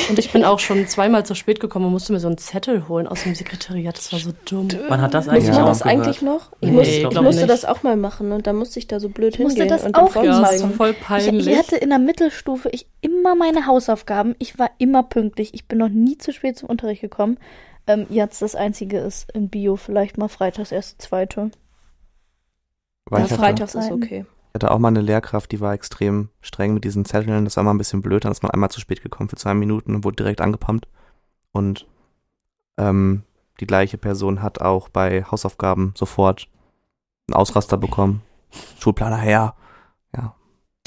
Und 0.09 0.19
ich 0.19 0.31
bin 0.31 0.43
auch 0.45 0.59
schon 0.59 0.87
zweimal 0.87 1.25
zu 1.25 1.33
spät 1.33 1.59
gekommen 1.59 1.85
und 1.87 1.91
musste 1.93 2.13
mir 2.13 2.19
so 2.19 2.27
einen 2.27 2.37
Zettel 2.37 2.87
holen 2.87 3.07
aus 3.07 3.23
dem 3.23 3.33
Sekretariat. 3.33 3.97
Das 3.97 4.11
war 4.13 4.19
so 4.19 4.31
dumm. 4.45 4.67
Man 4.87 5.01
hat 5.01 5.15
das 5.15 5.25
Muss 5.25 5.33
eigentlich 5.33 5.47
Ja. 5.47 5.53
man 5.61 5.65
das 5.65 5.79
gehört. 5.79 5.95
eigentlich 5.97 6.21
noch? 6.21 6.51
Ich, 6.61 6.69
Nee, 6.69 6.75
muss, 6.75 6.87
ich 6.87 6.97
ich 7.03 7.21
musste 7.21 7.41
nicht. 7.41 7.49
das 7.49 7.65
auch 7.65 7.81
mal 7.81 7.95
machen 7.97 8.31
und 8.31 8.45
dann 8.45 8.55
musste 8.55 8.77
ich 8.77 8.85
da 8.87 8.99
so 8.99 9.09
blöd 9.09 9.33
Ich 9.33 9.39
musste 9.39 9.61
hingehen 9.63 9.75
das 9.75 9.85
und 9.85 9.97
dann 9.97 10.05
auch 10.05 10.15
Ja, 10.23 10.41
das 10.41 10.63
voll 10.77 10.91
Ich, 10.91 11.01
peinlich. 11.01 11.47
ich 11.47 11.57
hatte 11.57 11.75
in 11.75 11.89
der 11.89 11.97
Mittelstufe 11.97 12.69
ich 12.69 12.87
immer 13.01 13.33
meine 13.35 13.65
Hausaufgaben. 13.65 14.35
Ich 14.37 14.59
war 14.59 14.69
immer 14.77 15.01
pünktlich. 15.03 15.55
Ich 15.55 15.67
bin 15.67 15.79
noch 15.79 15.89
nie 15.89 16.17
zu 16.19 16.33
spät 16.33 16.57
zum 16.59 16.69
Unterricht 16.69 17.01
gekommen. 17.01 17.39
Ähm, 17.87 18.05
jetzt 18.09 18.43
das 18.43 18.53
Einzige 18.55 18.99
ist 18.99 19.31
in 19.31 19.49
Bio 19.49 19.75
vielleicht 19.75 20.19
mal 20.19 20.27
freitags 20.27 20.71
erste, 20.71 20.99
zweite. 20.99 21.49
Weil 23.05 23.21
Ja, 23.21 23.25
ich 23.25 23.33
freitags 23.33 23.73
ist 23.73 23.91
okay. 23.91 24.25
Ich 24.49 24.55
hatte 24.55 24.71
auch 24.71 24.79
mal 24.79 24.87
eine 24.87 25.01
Lehrkraft, 25.01 25.51
die 25.51 25.59
war 25.59 25.73
extrem 25.73 26.29
streng 26.41 26.73
mit 26.73 26.83
diesen 26.83 27.05
Zetteln. 27.05 27.45
Das 27.45 27.55
war 27.55 27.63
mal 27.63 27.71
ein 27.71 27.77
bisschen 27.77 28.01
blöd. 28.01 28.25
Dann 28.25 28.31
ist 28.31 28.41
man 28.41 28.51
einmal 28.51 28.71
zu 28.71 28.79
spät 28.79 29.03
gekommen 29.03 29.29
für 29.29 29.35
zwei 29.35 29.53
Minuten 29.53 29.93
und 29.93 30.03
wurde 30.03 30.15
direkt 30.15 30.41
angepumpt. 30.41 30.87
Und 31.51 31.85
ähm, 32.77 33.23
die 33.59 33.67
gleiche 33.67 33.99
Person 33.99 34.41
hat 34.41 34.59
auch 34.59 34.89
bei 34.89 35.23
Hausaufgaben 35.23 35.93
sofort 35.95 36.47
einen 37.27 37.35
Ausraster 37.35 37.77
bekommen. 37.77 38.23
Schulplaner 38.79 39.17
her. 39.17 39.53
Ja. 40.15 40.33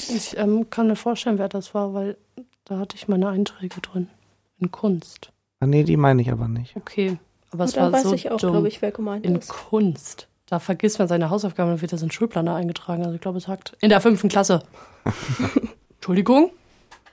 Ich 0.09 0.37
ähm, 0.37 0.69
kann 0.69 0.87
mir 0.87 0.97
vorstellen, 0.97 1.37
wer 1.37 1.47
das 1.47 1.73
war, 1.73 1.93
weil 1.93 2.17
da 2.65 2.79
hatte 2.79 2.97
ich 2.97 3.07
meine 3.07 3.29
Einträge 3.29 3.79
drin. 3.79 4.09
In 4.57 4.71
Kunst. 4.71 5.31
Ah, 5.61 5.67
nee, 5.67 5.83
die 5.83 5.95
meine 5.95 6.21
ich 6.21 6.31
aber 6.31 6.49
nicht. 6.49 6.75
Okay. 6.75 7.17
Aber 7.51 7.63
es 7.63 7.73
da 7.73 7.83
war 7.83 7.93
weiß 7.93 8.03
so 8.03 8.13
ich 8.13 8.29
auch, 8.29 8.39
dumm. 8.39 8.51
glaube 8.51 8.67
ich, 8.67 8.81
wer 8.81 8.91
gemeint 8.91 9.25
in 9.25 9.37
ist. 9.37 9.47
Kunst. 9.47 10.27
Da 10.45 10.59
vergisst 10.59 10.99
man 10.99 11.07
seine 11.07 11.29
Hausaufgaben 11.29 11.71
und 11.71 11.81
wird 11.81 11.93
das 11.93 12.01
in 12.01 12.07
den 12.07 12.11
Schulplaner 12.11 12.55
eingetragen. 12.55 13.03
Also 13.03 13.15
ich 13.15 13.21
glaube, 13.21 13.37
es 13.37 13.47
hackt. 13.47 13.77
In 13.81 13.89
der 13.89 14.01
fünften 14.01 14.29
Klasse. 14.29 14.63
Entschuldigung? 15.95 16.51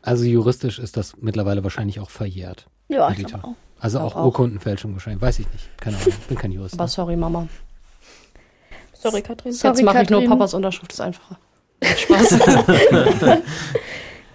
Also 0.03 0.25
juristisch 0.25 0.79
ist 0.79 0.97
das 0.97 1.17
mittlerweile 1.19 1.63
wahrscheinlich 1.63 2.01
auch 2.01 2.11
verjährt. 2.11 2.67
Ja, 2.89 3.11
ich 3.11 3.35
auch. 3.35 3.55
Also 3.79 4.01
Auch 4.01 4.05
auch, 4.05 4.17
auch. 4.17 4.25
Urkundenfälschung 4.27 4.93
wahrscheinlich. 4.93 5.23
Weiß 5.23 5.39
ich 5.39 5.51
nicht. 5.53 5.69
Keine 5.79 5.97
Ahnung. 5.97 6.13
Bin 6.29 6.37
kein 6.37 6.53
Jurist. 6.53 6.75
Aber 6.75 6.89
sorry, 6.89 7.17
Mama. 7.17 7.49
Sorry, 8.93 9.23
Katrin. 9.23 9.53
Sorry, 9.53 9.75
Jetzt 9.77 9.85
mache 9.85 10.03
ich 10.03 10.11
nur. 10.11 10.25
Papas 10.25 10.53
Unterschrift, 10.53 10.93
ist 10.93 11.01
einfacher. 11.01 11.39
Spaß. 11.83 12.39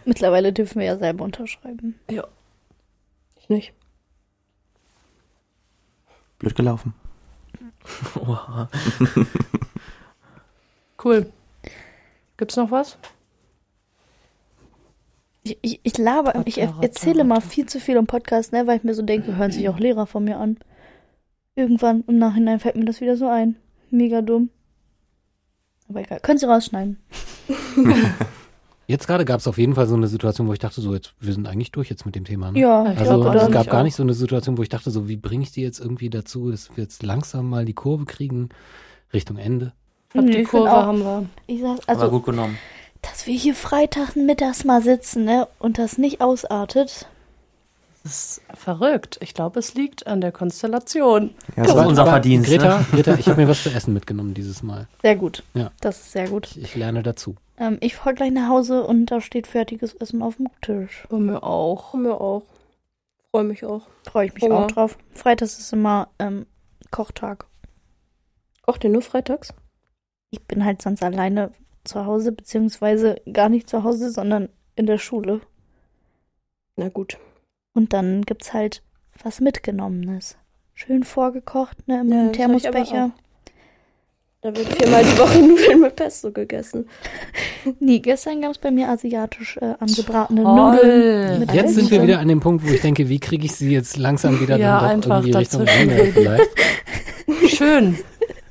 Mittlerweile 0.06 0.52
dürfen 0.54 0.80
wir 0.80 0.88
ja 0.88 0.98
selber 0.98 1.24
unterschreiben. 1.26 2.00
Ich 2.08 3.50
nicht. 3.50 3.74
Blöd 6.40 6.56
gelaufen. 6.56 6.94
Oha. 8.16 8.70
cool. 11.04 11.32
Gibt's 12.38 12.58
noch 12.58 12.72
was? 12.72 12.98
Ich, 15.44 15.58
ich, 15.62 15.80
ich 15.84 15.98
laber, 15.98 16.42
ich 16.46 16.58
erzähle 16.58 17.24
mal 17.24 17.40
viel 17.40 17.68
zu 17.68 17.80
viel 17.80 17.98
im 17.98 18.08
Podcast, 18.08 18.52
ne, 18.52 18.66
weil 18.66 18.78
ich 18.78 18.84
mir 18.84 18.96
so 18.96 19.04
denke, 19.04 19.36
hören 19.36 19.52
sich 19.52 19.70
auch 19.70 19.78
Lehrer 19.78 20.08
von 20.08 20.24
mir 20.24 20.38
an. 20.38 20.58
Irgendwann 21.54 22.04
im 22.08 22.18
Nachhinein 22.18 22.60
fällt 22.60 22.76
mir 22.76 22.86
das 22.86 23.00
wieder 23.00 23.16
so 23.16 23.28
ein. 23.28 23.56
Mega 23.92 24.22
dumm. 24.22 24.50
Aber 25.88 26.02
egal. 26.02 26.20
Können 26.20 26.40
Sie 26.40 26.48
rausschneiden. 26.48 27.00
Jetzt 28.88 29.08
gerade 29.08 29.26
gab 29.26 29.40
es 29.40 29.48
auf 29.48 29.58
jeden 29.58 29.74
Fall 29.76 29.88
so 29.88 29.96
eine 29.96 30.08
Situation, 30.08 30.48
wo 30.48 30.54
ich 30.54 30.60
dachte, 30.60 30.80
so, 30.80 30.94
jetzt, 30.94 31.14
wir 31.20 31.34
sind 31.34 31.48
eigentlich 31.48 31.72
durch 31.72 31.90
jetzt 31.90 32.06
mit 32.06 32.14
dem 32.16 32.24
Thema. 32.26 32.52
Ne? 32.52 32.60
Ja, 32.60 32.84
Ja, 32.86 32.92
ich 32.94 33.00
Also 33.00 33.04
glaube, 33.16 33.22
glaub, 33.24 33.36
es 33.36 33.42
das- 33.44 33.52
gab 33.52 33.70
gar 33.70 33.84
nicht 33.84 33.96
so 33.96 34.04
eine 34.04 34.14
Situation, 34.14 34.58
wo 34.58 34.62
ich 34.64 34.70
dachte, 34.70 34.92
so, 34.92 35.08
wie 35.08 35.18
bringe 35.18 35.44
ich 35.44 35.52
die 35.52 35.62
jetzt 35.62 35.80
irgendwie 35.80 36.10
dazu, 36.10 36.52
dass 36.52 36.70
wir 36.76 36.84
jetzt 36.84 37.02
langsam 37.04 37.50
mal 37.50 37.66
die 37.66 37.74
Kurve 37.74 38.06
kriegen 38.06 38.50
Richtung 39.14 39.38
Ende. 39.38 39.74
Nee, 40.14 40.32
die 40.38 40.44
Kurve 40.44 40.72
auch- 40.72 40.84
haben 40.86 41.00
wir. 41.00 41.26
Ich 41.48 41.62
sag, 41.62 41.80
Aber 41.88 42.02
also, 42.02 42.10
gut 42.12 42.26
genommen. 42.26 42.58
dass 43.02 43.26
wir 43.28 43.36
hier 43.36 43.56
Freitag 43.56 44.16
mittags 44.16 44.64
mal 44.66 44.82
sitzen, 44.82 45.26
ne, 45.26 45.48
und 45.60 45.78
das 45.80 45.98
nicht 45.98 46.22
ausartet. 46.22 47.08
Das 48.04 48.14
ist 48.14 48.42
verrückt. 48.54 49.18
Ich 49.22 49.34
glaube, 49.34 49.58
es 49.60 49.74
liegt 49.74 50.06
an 50.06 50.22
der 50.22 50.32
Konstellation. 50.32 51.32
Ja, 51.56 51.64
Das 51.64 51.70
war 51.70 51.78
war, 51.82 51.88
unser 51.88 52.06
Verdienst, 52.06 52.48
Greta, 52.48 52.80
ne? 52.80 52.86
Greta, 52.92 53.16
ich 53.16 53.28
habe 53.28 53.42
mir 53.42 53.48
was 53.48 53.64
zu 53.64 53.72
essen 53.72 53.94
mitgenommen 53.96 54.36
dieses 54.36 54.62
Mal. 54.62 54.88
Sehr 55.02 55.16
gut. 55.16 55.42
Ja. 55.56 55.72
Das 55.82 56.00
ist 56.02 56.12
sehr 56.12 56.30
gut. 56.30 56.50
Ich, 56.52 56.62
ich 56.62 56.76
lerne 56.76 57.02
dazu. 57.02 57.36
Ähm, 57.58 57.78
ich 57.82 57.96
fahre 57.96 58.16
gleich 58.16 58.32
nach 58.32 58.50
Hause 58.50 58.84
und 58.86 59.08
da 59.08 59.22
steht 59.22 59.48
fertiges 59.48 59.94
Essen 59.94 60.22
auf 60.22 60.38
dem 60.38 60.50
Tisch. 60.62 61.06
Bei 61.10 61.18
mir 61.18 61.44
auch. 61.44 61.92
Von 61.92 62.04
mir 62.04 62.20
auch. 62.20 62.44
Freue 63.32 63.44
mich 63.44 63.66
auch. 63.66 63.88
Freue 64.06 64.28
ich 64.28 64.34
mich 64.34 64.44
Hunger. 64.44 64.60
auch 64.60 64.68
drauf. 64.72 64.98
Freitags 65.12 65.58
ist 65.60 65.74
immer 65.74 66.10
ähm, 66.20 66.46
Kochtag. 66.92 67.46
Kocht 68.62 68.84
ihr 68.84 68.90
nur 68.90 69.02
freitags? 69.02 69.54
Ich 70.32 70.42
bin 70.44 70.66
halt 70.66 70.82
sonst 70.82 71.04
alleine 71.04 71.52
zu 71.84 72.06
Hause, 72.06 72.32
beziehungsweise 72.32 73.22
gar 73.32 73.50
nicht 73.50 73.70
zu 73.70 73.84
Hause, 73.84 74.10
sondern 74.10 74.50
in 74.76 74.86
der 74.86 74.98
Schule. 74.98 75.42
Na 76.76 76.90
gut. 76.90 77.18
Und 77.74 77.94
dann 77.94 78.24
gibt's 78.24 78.54
halt 78.54 78.82
was 79.24 79.40
Mitgenommenes. 79.40 80.38
Schön 80.74 81.04
vorgekocht, 81.04 81.88
ne, 81.88 82.02
im 82.02 82.10
Ja, 82.12 82.30
Thermosbecher. 82.32 83.12
Da 84.46 84.56
wird 84.56 84.76
viermal 84.80 85.04
die 85.04 85.18
Woche 85.18 85.40
Nudeln 85.40 85.80
mit 85.82 85.96
Pesto 85.96 86.30
gegessen. 86.30 86.88
Nee, 87.80 87.98
gestern 87.98 88.42
gab's 88.42 88.60
bei 88.60 88.70
mir 88.70 88.88
asiatisch 88.90 89.58
äh, 89.58 89.74
angebratene 89.80 90.44
Toll. 90.44 90.56
Nudeln. 90.76 91.40
Mit 91.40 91.52
Jetzt 91.52 91.74
sind 91.74 91.90
wir 91.90 92.04
wieder 92.04 92.20
an 92.20 92.28
dem 92.28 92.42
Punkt, 92.42 92.64
wo 92.64 92.72
ich 92.72 92.80
denke, 92.80 93.10
wie 93.10 93.20
kriege 93.20 93.44
ich 93.44 93.56
sie 93.56 93.72
jetzt 93.72 93.98
langsam 93.98 94.40
wieder 94.42 94.58
Ja, 94.58 94.82
dann 94.88 95.02
doch 95.02 95.10
irgendwie 95.10 95.32
Richtung. 95.36 95.66
Ende 95.66 95.96
vielleicht. 96.14 96.48
Schön, 97.58 97.98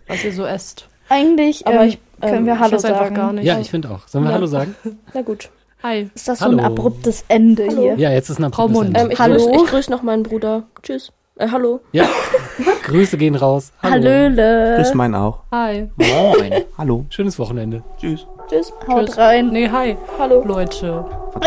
was 0.09 0.24
ihr 0.24 0.33
so 0.33 0.44
esst. 0.44 0.88
Eigentlich 1.09 1.64
Aber 1.64 1.83
ähm, 1.83 1.88
ich, 1.90 1.98
können 2.20 2.38
ähm, 2.38 2.46
wir 2.46 2.54
Ich 2.54 2.59
Hallo 2.59 2.78
sagen. 2.78 3.14
gar 3.14 3.33
nicht. 3.33 3.44
Ja, 3.44 3.61
ich 3.61 3.70
finde 3.70 3.90
auch. 3.92 4.09
Sollen 4.09 4.24
wir 4.24 4.30
Ja. 4.30 4.35
Hallo 4.35 4.46
sagen? 4.46 4.74
Na 5.14 5.22
gut. 5.22 5.48
Hi. 5.85 6.11
Ist 6.12 6.26
das 6.26 6.40
so 6.40 6.46
ein 6.46 6.61
Hallo. 6.61 6.72
abruptes 6.74 7.24
Ende 7.28 7.68
Hallo. 7.68 7.83
hier? 7.83 7.94
Ja, 7.98 8.11
jetzt 8.11 8.30
ist 8.30 8.38
ein 8.40 8.44
abruptes. 8.46 8.80
Ende. 8.83 8.98
Ähm, 8.98 9.11
ich 9.12 9.18
Hallo? 9.20 9.37
grüße 9.37 9.50
ich 9.64 9.70
grüß 9.70 9.90
noch 9.90 10.02
meinen 10.02 10.24
Bruder. 10.24 10.64
Tschüss. 10.83 11.12
Äh, 11.37 11.49
hallo. 11.51 11.81
Ja, 11.90 12.07
Grüße 12.85 13.16
gehen 13.18 13.35
raus. 13.35 13.73
Hallo. 13.83 13.94
Hallöle. 13.94 14.77
grüß 14.77 14.94
meinen 14.94 15.16
auch. 15.16 15.40
Hi. 15.51 15.90
Moin. 15.97 16.64
Hallo. 16.79 17.07
Schönes 17.11 17.37
Wochenende. 17.40 17.83
Tschüss. 17.99 18.25
Tschüss. 18.49 18.73
Haut 18.87 19.07
Tschüss. 19.07 19.18
rein. 19.18 19.49
Nee, 19.51 19.68
hi. 19.68 19.97
Hallo. 20.16 20.44
Leute. 20.44 21.05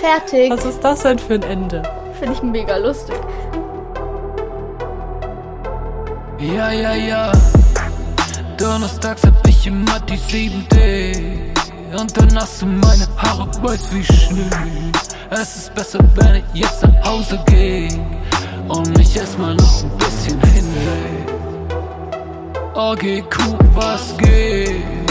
Fertig. 0.00 0.52
Was 0.52 0.64
ist 0.64 0.78
das 0.84 1.02
denn 1.02 1.18
für 1.18 1.34
ein 1.34 1.42
Ende? 1.42 1.82
Finde 2.20 2.34
ich 2.34 2.42
mega 2.44 2.76
lustig. 2.76 3.16
Ja, 6.38 6.70
ja, 6.70 6.94
ja. 6.94 7.32
Donnerstags 8.58 9.24
hab 9.24 9.48
ich 9.48 9.66
immer 9.66 9.98
die 10.08 10.18
7D. 10.18 11.98
Und 11.98 12.16
dann 12.16 12.36
hast 12.36 12.62
du 12.62 12.66
meine 12.66 13.08
Haare 13.16 13.48
weiß 13.60 13.92
wie 13.92 14.04
Schnee. 14.04 14.44
Es 15.30 15.56
ist 15.56 15.74
besser, 15.74 15.98
wenn 16.14 16.36
ich 16.36 16.44
jetzt 16.60 16.84
nach 16.84 17.10
Hause 17.10 17.40
geh. 17.46 17.88
Und 18.68 18.96
mich 18.96 19.16
erstmal 19.16 19.54
noch 19.54 19.84
ein 19.84 19.98
bisschen 19.98 20.40
hinleg. 20.40 21.26
OGQ, 22.74 23.38
was 23.74 24.16
geht? 24.18 25.05